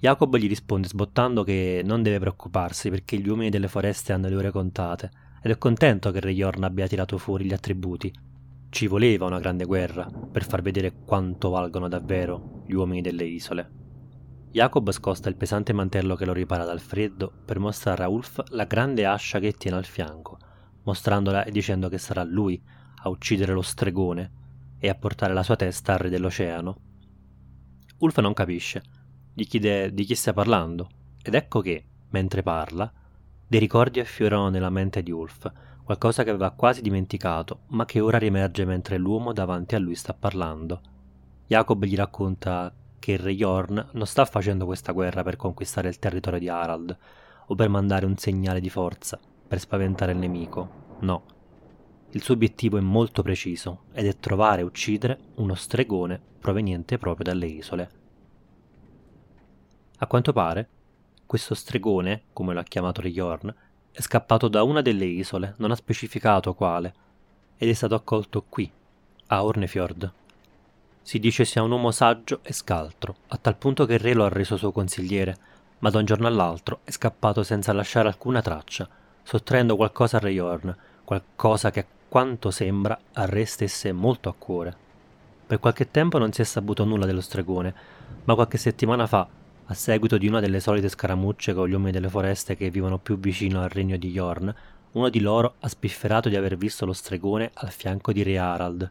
Jacob 0.00 0.36
gli 0.36 0.48
risponde 0.48 0.88
sbottando 0.88 1.44
che 1.44 1.82
non 1.84 2.02
deve 2.02 2.18
preoccuparsi 2.18 2.88
perché 2.88 3.18
gli 3.18 3.28
uomini 3.28 3.50
delle 3.50 3.68
foreste 3.68 4.12
hanno 4.12 4.28
le 4.28 4.36
ore 4.36 4.50
contate 4.50 5.10
ed 5.42 5.50
è 5.50 5.58
contento 5.58 6.10
che 6.10 6.20
Re 6.20 6.32
Yorn 6.32 6.64
abbia 6.64 6.86
tirato 6.86 7.18
fuori 7.18 7.44
gli 7.44 7.52
attributi. 7.52 8.12
Ci 8.70 8.86
voleva 8.86 9.26
una 9.26 9.38
grande 9.38 9.64
guerra 9.64 10.06
per 10.06 10.44
far 10.44 10.62
vedere 10.62 10.92
quanto 11.04 11.50
valgono 11.50 11.88
davvero 11.88 12.62
gli 12.66 12.72
uomini 12.72 13.02
delle 13.02 13.24
isole. 13.24 13.70
Jacob 14.50 14.90
scosta 14.90 15.28
il 15.28 15.36
pesante 15.36 15.74
mantello 15.74 16.14
che 16.14 16.24
lo 16.24 16.32
ripara 16.32 16.64
dal 16.64 16.80
freddo 16.80 17.30
per 17.44 17.58
mostrare 17.58 18.04
a 18.04 18.08
Ulf 18.08 18.42
la 18.48 18.64
grande 18.64 19.04
ascia 19.04 19.38
che 19.40 19.52
tiene 19.52 19.76
al 19.76 19.84
fianco, 19.84 20.38
mostrandola 20.84 21.44
e 21.44 21.50
dicendo 21.50 21.88
che 21.88 21.98
sarà 21.98 22.24
lui 22.24 22.60
a 23.02 23.08
uccidere 23.10 23.52
lo 23.52 23.62
stregone 23.62 24.32
e 24.78 24.88
a 24.88 24.94
portare 24.94 25.34
la 25.34 25.42
sua 25.42 25.56
testa 25.56 25.92
al 25.92 25.98
re 25.98 26.08
dell'oceano. 26.08 26.76
Ulf 27.98 28.18
non 28.18 28.32
capisce, 28.32 28.82
gli 29.34 29.46
chiede 29.46 29.92
di 29.92 30.04
chi 30.04 30.14
stia 30.14 30.32
parlando, 30.32 30.88
ed 31.22 31.34
ecco 31.34 31.60
che, 31.60 31.84
mentre 32.10 32.42
parla, 32.42 32.90
dei 33.46 33.60
ricordi 33.60 34.00
affiorano 34.00 34.48
nella 34.48 34.70
mente 34.70 35.02
di 35.02 35.10
Ulf, 35.10 35.50
qualcosa 35.84 36.22
che 36.22 36.30
aveva 36.30 36.50
quasi 36.50 36.82
dimenticato, 36.82 37.60
ma 37.68 37.84
che 37.84 38.00
ora 38.00 38.18
riemerge 38.18 38.64
mentre 38.64 38.98
l'uomo 38.98 39.32
davanti 39.32 39.74
a 39.74 39.78
lui 39.78 39.94
sta 39.94 40.12
parlando. 40.12 40.80
Jacob 41.46 41.84
gli 41.84 41.96
racconta 41.96 42.74
che 42.98 43.12
il 43.12 43.18
re 43.18 43.34
Jorn 43.34 43.88
non 43.92 44.06
sta 44.06 44.24
facendo 44.26 44.66
questa 44.66 44.92
guerra 44.92 45.22
per 45.22 45.36
conquistare 45.36 45.88
il 45.88 45.98
territorio 45.98 46.38
di 46.38 46.48
Harald 46.48 46.96
o 47.46 47.54
per 47.54 47.68
mandare 47.70 48.04
un 48.04 48.16
segnale 48.18 48.60
di 48.60 48.68
forza, 48.68 49.18
per 49.48 49.58
spaventare 49.58 50.12
il 50.12 50.18
nemico. 50.18 50.96
No. 51.00 51.22
Il 52.12 52.22
suo 52.22 52.32
obiettivo 52.34 52.78
è 52.78 52.80
molto 52.80 53.22
preciso 53.22 53.82
ed 53.92 54.06
è 54.06 54.16
trovare 54.16 54.62
e 54.62 54.64
uccidere 54.64 55.18
uno 55.34 55.54
stregone 55.54 56.18
proveniente 56.40 56.96
proprio 56.96 57.24
dalle 57.24 57.46
isole. 57.46 57.90
A 59.98 60.06
quanto 60.06 60.32
pare, 60.32 60.68
questo 61.26 61.54
stregone, 61.54 62.22
come 62.32 62.54
lo 62.54 62.60
ha 62.60 62.64
chiamato 62.64 63.02
Riorn, 63.02 63.54
è 63.92 64.00
scappato 64.00 64.48
da 64.48 64.62
una 64.62 64.80
delle 64.80 65.04
isole, 65.04 65.54
non 65.58 65.70
ha 65.70 65.74
specificato 65.74 66.54
quale, 66.54 66.94
ed 67.58 67.68
è 67.68 67.72
stato 67.74 67.94
accolto 67.94 68.42
qui, 68.48 68.70
a 69.26 69.44
Ornefjord. 69.44 70.12
Si 71.02 71.18
dice 71.18 71.44
sia 71.44 71.62
un 71.62 71.72
uomo 71.72 71.90
saggio 71.90 72.40
e 72.42 72.54
scaltro, 72.54 73.16
a 73.28 73.36
tal 73.36 73.56
punto 73.56 73.84
che 73.84 73.94
il 73.94 73.98
re 73.98 74.14
lo 74.14 74.24
ha 74.24 74.30
reso 74.30 74.56
suo 74.56 74.72
consigliere, 74.72 75.36
ma 75.80 75.90
da 75.90 75.98
un 75.98 76.06
giorno 76.06 76.26
all'altro 76.26 76.80
è 76.84 76.90
scappato 76.90 77.42
senza 77.42 77.74
lasciare 77.74 78.08
alcuna 78.08 78.40
traccia, 78.40 78.88
sottraendo 79.22 79.76
qualcosa 79.76 80.16
a 80.16 80.20
Riorn, 80.20 80.74
qualcosa 81.04 81.70
che 81.70 81.80
a 81.80 81.86
quanto 82.08 82.50
sembra 82.50 82.98
a 83.12 83.26
re 83.26 83.44
stesse 83.44 83.92
molto 83.92 84.28
a 84.28 84.34
cuore. 84.36 84.76
Per 85.46 85.60
qualche 85.60 85.90
tempo 85.90 86.18
non 86.18 86.32
si 86.32 86.40
è 86.40 86.44
saputo 86.44 86.84
nulla 86.84 87.06
dello 87.06 87.20
stregone, 87.20 87.74
ma 88.24 88.34
qualche 88.34 88.58
settimana 88.58 89.06
fa 89.06 89.28
a 89.66 89.74
seguito 89.74 90.16
di 90.16 90.26
una 90.26 90.40
delle 90.40 90.60
solite 90.60 90.88
scaramucce 90.88 91.52
con 91.52 91.68
gli 91.68 91.72
uomini 91.72 91.92
delle 91.92 92.08
foreste 92.08 92.56
che 92.56 92.70
vivono 92.70 92.98
più 92.98 93.18
vicino 93.18 93.60
al 93.62 93.68
regno 93.68 93.96
di 93.98 94.10
Yorn, 94.10 94.54
uno 94.92 95.08
di 95.10 95.20
loro 95.20 95.56
ha 95.60 95.68
spifferato 95.68 96.30
di 96.30 96.36
aver 96.36 96.56
visto 96.56 96.86
lo 96.86 96.94
stregone 96.94 97.50
al 97.52 97.70
fianco 97.70 98.12
di 98.12 98.22
Re 98.22 98.38
Harald. 98.38 98.90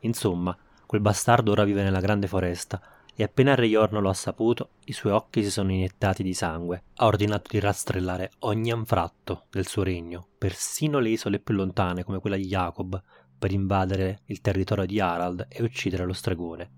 Insomma, 0.00 0.56
quel 0.84 1.00
bastardo 1.00 1.52
ora 1.52 1.64
vive 1.64 1.84
nella 1.84 2.00
grande 2.00 2.26
foresta 2.26 2.80
e 3.16 3.22
appena 3.22 3.54
Re 3.54 3.66
Yorn 3.66 3.98
lo 4.00 4.10
ha 4.10 4.14
saputo, 4.14 4.72
i 4.84 4.92
suoi 4.92 5.12
occhi 5.12 5.42
si 5.42 5.50
sono 5.50 5.72
iniettati 5.72 6.22
di 6.22 6.34
sangue. 6.34 6.84
Ha 6.96 7.06
ordinato 7.06 7.48
di 7.50 7.58
rastrellare 7.58 8.32
ogni 8.40 8.70
anfratto 8.70 9.46
del 9.50 9.66
suo 9.66 9.82
regno, 9.82 10.28
persino 10.36 10.98
le 10.98 11.08
isole 11.08 11.38
più 11.38 11.54
lontane 11.54 12.04
come 12.04 12.20
quella 12.20 12.36
di 12.36 12.46
Jacob, 12.46 13.02
per 13.38 13.52
invadere 13.52 14.20
il 14.26 14.40
territorio 14.40 14.84
di 14.84 15.00
Harald 15.00 15.46
e 15.48 15.62
uccidere 15.62 16.04
lo 16.04 16.12
stregone. 16.12 16.70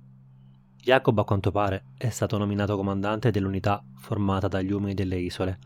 Jacob, 0.76 1.18
a 1.18 1.24
quanto 1.24 1.50
pare, 1.50 1.86
è 1.98 2.08
stato 2.08 2.38
nominato 2.38 2.76
comandante 2.76 3.30
dell'unità 3.30 3.84
formata 3.96 4.48
dagli 4.48 4.70
uomini 4.70 4.94
delle 4.94 5.18
isole. 5.18 5.58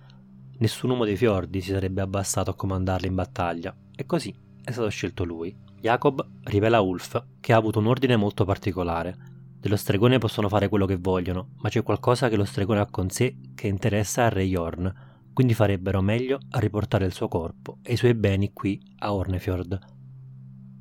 Nessun 0.59 0.91
uomo 0.91 1.05
dei 1.05 1.17
fiordi 1.17 1.61
si 1.61 1.71
sarebbe 1.71 2.01
abbassato 2.01 2.51
a 2.51 2.55
comandarli 2.55 3.09
in 3.09 3.15
battaglia, 3.15 3.77
e 3.95 4.07
così 4.07 4.35
è 4.65 4.71
stato 4.71 4.89
scelto 4.89 5.25
lui. 5.25 5.55
Jacob 5.81 6.27
rivela 6.45 6.79
a 6.79 6.81
Ulf 6.81 7.25
che 7.41 7.53
ha 7.53 7.57
avuto 7.57 7.79
un 7.79 7.89
ordine 7.89 8.17
molto 8.17 8.45
particolare. 8.45 9.32
Dello 9.63 9.77
stregone 9.77 10.19
possono 10.19 10.49
fare 10.49 10.69
quello 10.69 10.87
che 10.87 10.97
vogliono, 10.97 11.51
ma 11.59 11.69
c'è 11.69 11.85
qualcosa 11.85 12.29
che 12.29 12.35
lo 12.35 12.45
stregone 12.45 12.81
ha 12.81 12.91
con 12.91 13.11
sé 13.11 13.37
che 13.55 13.69
interessa 13.69 14.25
a 14.25 14.29
Re 14.29 14.43
Jorn, 14.43 14.93
quindi 15.33 15.55
farebbero 15.55 16.03
meglio 16.03 16.41
a 16.51 16.59
riportare 16.59 17.05
il 17.05 17.13
suo 17.13 17.29
corpo 17.29 17.79
e 17.81 17.93
i 17.93 17.97
suoi 17.97 18.15
beni 18.15 18.53
qui 18.53 18.83
a 18.99 19.15
Ornefjord. 19.15 19.79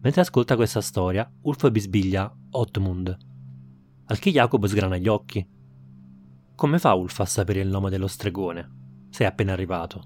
Mentre 0.01 0.21
ascolta 0.21 0.55
questa 0.55 0.81
storia, 0.81 1.31
Ulf 1.41 1.69
bisbiglia 1.69 2.35
Otmund, 2.49 3.15
al 4.05 4.17
che 4.17 4.31
Jacob 4.31 4.65
sgrana 4.65 4.97
gli 4.97 5.07
occhi. 5.07 5.47
Come 6.55 6.79
fa 6.79 6.95
Ulf 6.95 7.19
a 7.19 7.25
sapere 7.25 7.59
il 7.59 7.69
nome 7.69 7.91
dello 7.91 8.07
stregone? 8.07 8.67
Sei 9.11 9.27
appena 9.27 9.53
arrivato. 9.53 10.03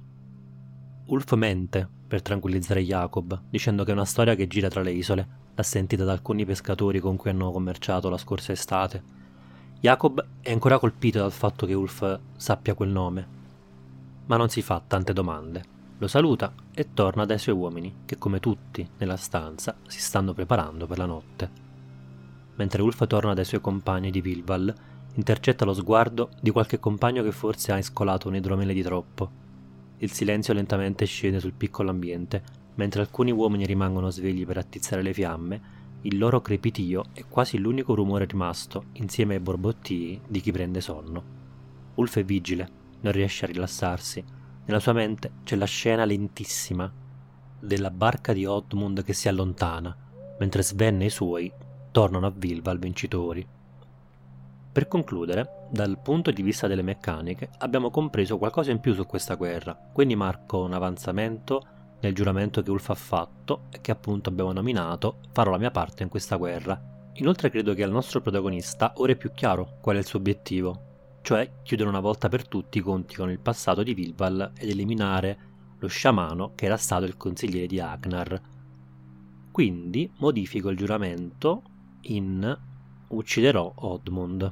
Ulf 1.06 1.34
mente 1.36 1.90
per 2.06 2.22
tranquillizzare 2.22 2.84
Jacob, 2.84 3.42
dicendo 3.50 3.86
che 3.86 3.92
è 3.92 3.94
una 3.94 4.04
storia 4.04 4.36
che 4.36 4.48
gira 4.48 4.68
tra 4.68 4.82
le 4.82 4.92
isole, 4.92 5.28
l'ha 5.56 5.64
sentita 5.64 6.04
da 6.04 6.12
alcuni 6.12 6.46
pescatori 6.46 7.00
con 7.00 7.16
cui 7.16 7.32
hanno 7.32 7.52
commerciato 7.52 8.10
la 8.10 8.18
scorsa 8.18 8.52
estate. 8.52 9.02
Jacob 9.80 10.24
è 10.42 10.52
ancora 10.52 10.78
colpito 10.78 11.20
dal 11.20 11.32
fatto 11.32 11.66
che 11.66 11.74
Ulf 11.74 12.20
sappia 12.36 12.74
quel 12.76 12.90
nome, 12.90 13.28
ma 14.26 14.38
non 14.38 14.50
si 14.50 14.62
fa 14.62 14.82
tante 14.86 15.14
domande. 15.14 15.74
Lo 15.98 16.08
saluta 16.08 16.54
e 16.74 16.94
torna 16.94 17.26
dai 17.26 17.40
suoi 17.40 17.56
uomini, 17.56 18.02
che 18.06 18.18
come 18.18 18.40
tutti 18.40 18.88
nella 18.98 19.18
stanza 19.18 19.76
si 19.88 20.00
stanno 20.00 20.34
preparando 20.34 20.86
per 20.86 20.98
la 20.98 21.06
notte 21.06 21.64
mentre 22.56 22.82
Ulf 22.82 23.06
torna 23.08 23.34
dai 23.34 23.46
suoi 23.46 23.62
compagni 23.62 24.12
di 24.12 24.22
Vilval, 24.22 24.74
intercetta 25.16 25.66
lo 25.66 25.74
sguardo 25.74 26.30
di 26.40 26.52
qualche 26.52 26.80
compagno 26.80 27.24
che 27.24 27.32
forse 27.32 27.72
ha 27.72 27.78
iscolato 27.78 28.28
un 28.28 28.36
idromele 28.36 28.74
di 28.74 28.82
troppo. 28.82 29.44
Il 29.98 30.12
silenzio 30.12 30.54
lentamente 30.54 31.06
scende 31.06 31.40
sul 31.40 31.54
piccolo 31.54 31.90
ambiente, 31.90 32.44
mentre 32.76 33.02
alcuni 33.02 33.32
uomini 33.32 33.66
rimangono 33.66 34.10
svegli 34.10 34.46
per 34.46 34.58
attizzare 34.58 35.02
le 35.02 35.14
fiamme, 35.14 35.62
il 36.02 36.18
loro 36.18 36.40
crepitio 36.42 37.06
è 37.14 37.26
quasi 37.28 37.58
l'unico 37.58 37.96
rumore 37.96 38.26
rimasto, 38.26 38.86
insieme 38.94 39.36
ai 39.36 39.40
borbottii 39.40 40.22
di 40.28 40.40
chi 40.40 40.52
prende 40.52 40.82
sonno. 40.82 41.24
Ulf 41.96 42.18
è 42.18 42.24
vigile, 42.24 42.70
non 43.02 43.12
riesce 43.12 43.46
a 43.46 43.48
rilassarsi. 43.48 44.24
Nella 44.66 44.80
sua 44.80 44.94
mente 44.94 45.32
c'è 45.44 45.56
la 45.56 45.66
scena 45.66 46.06
lentissima 46.06 46.92
della 47.60 47.90
barca 47.90 48.34
di 48.34 48.46
Odmund 48.46 49.04
che 49.04 49.14
si 49.14 49.28
allontana, 49.28 49.96
mentre 50.38 50.62
Sven 50.62 51.02
e 51.02 51.06
i 51.06 51.10
suoi 51.10 51.52
tornano 51.92 52.28
a 52.28 52.34
Vilval 52.36 52.78
vincitori. 52.78 53.48
Per 54.72 54.88
concludere, 54.88 55.68
dal 55.72 55.98
punto 56.00 56.32
di 56.32 56.42
vista 56.42 56.68
delle 56.68 56.82
meccaniche, 56.82 57.50
abbiamo 57.60 57.90
compreso 57.90 58.38
qualcosa 58.38 58.72
in 58.72 58.82
più 58.82 58.94
su 58.94 59.06
questa 59.06 59.36
guerra, 59.36 59.74
quindi 59.74 60.16
marco 60.16 60.64
un 60.64 60.74
avanzamento 60.74 61.66
nel 62.06 62.14
giuramento 62.14 62.62
che 62.62 62.70
Ulf 62.70 62.90
ha 62.90 62.96
fatto 62.96 63.64
e 63.72 63.82
che 63.82 63.92
appunto 63.92 64.30
abbiamo 64.30 64.52
nominato 64.52 65.18
Farò 65.32 65.52
la 65.52 65.58
mia 65.58 65.72
parte 65.72 66.04
in 66.04 66.10
questa 66.10 66.36
guerra. 66.36 66.80
Inoltre 67.14 67.50
credo 67.50 67.74
che 67.74 67.84
al 67.84 67.92
nostro 67.92 68.22
protagonista 68.22 68.94
ora 68.98 69.14
è 69.14 69.16
più 69.16 69.32
chiaro 69.34 69.78
qual 69.82 69.96
è 69.96 70.00
il 70.00 70.06
suo 70.06 70.20
obiettivo, 70.20 71.20
cioè 71.22 71.50
chiudere 71.64 71.90
una 71.90 72.00
volta 72.00 72.30
per 72.30 72.48
tutti 72.48 72.78
i 72.78 72.82
conti 72.82 73.16
con 73.16 73.32
il 73.32 73.40
passato 73.40 73.84
di 73.84 73.94
Vilval 73.94 74.52
ed 74.58 74.70
eliminare 74.70 75.38
lo 75.80 75.88
sciamano 75.88 76.52
che 76.56 76.66
era 76.66 76.78
stato 76.78 77.06
il 77.06 77.18
consigliere 77.18 77.68
di 77.68 77.80
Agnar. 77.80 78.42
Quindi 79.52 80.12
modifico 80.18 80.70
il 80.70 80.78
giuramento 80.78 81.62
in 82.02 82.58
Ucciderò 83.08 83.72
Odmund. 83.76 84.50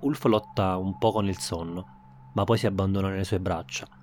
Ulf 0.00 0.24
lotta 0.24 0.76
un 0.76 0.98
po' 0.98 1.12
con 1.12 1.28
il 1.28 1.38
sonno, 1.38 1.86
ma 2.34 2.44
poi 2.44 2.58
si 2.58 2.66
abbandona 2.66 3.08
nelle 3.08 3.24
sue 3.24 3.40
braccia. 3.40 3.95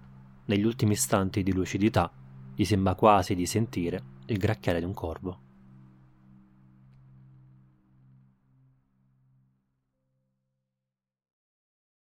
Negli 0.46 0.66
ultimi 0.66 0.94
istanti 0.94 1.42
di 1.42 1.54
lucidità 1.54 2.12
gli 2.54 2.66
sembra 2.66 2.96
quasi 2.96 3.34
di 3.34 3.46
sentire 3.46 4.02
il 4.26 4.38
gracchiare 4.38 4.80
di 4.80 4.86
un 4.86 4.94
corvo. 4.94 5.43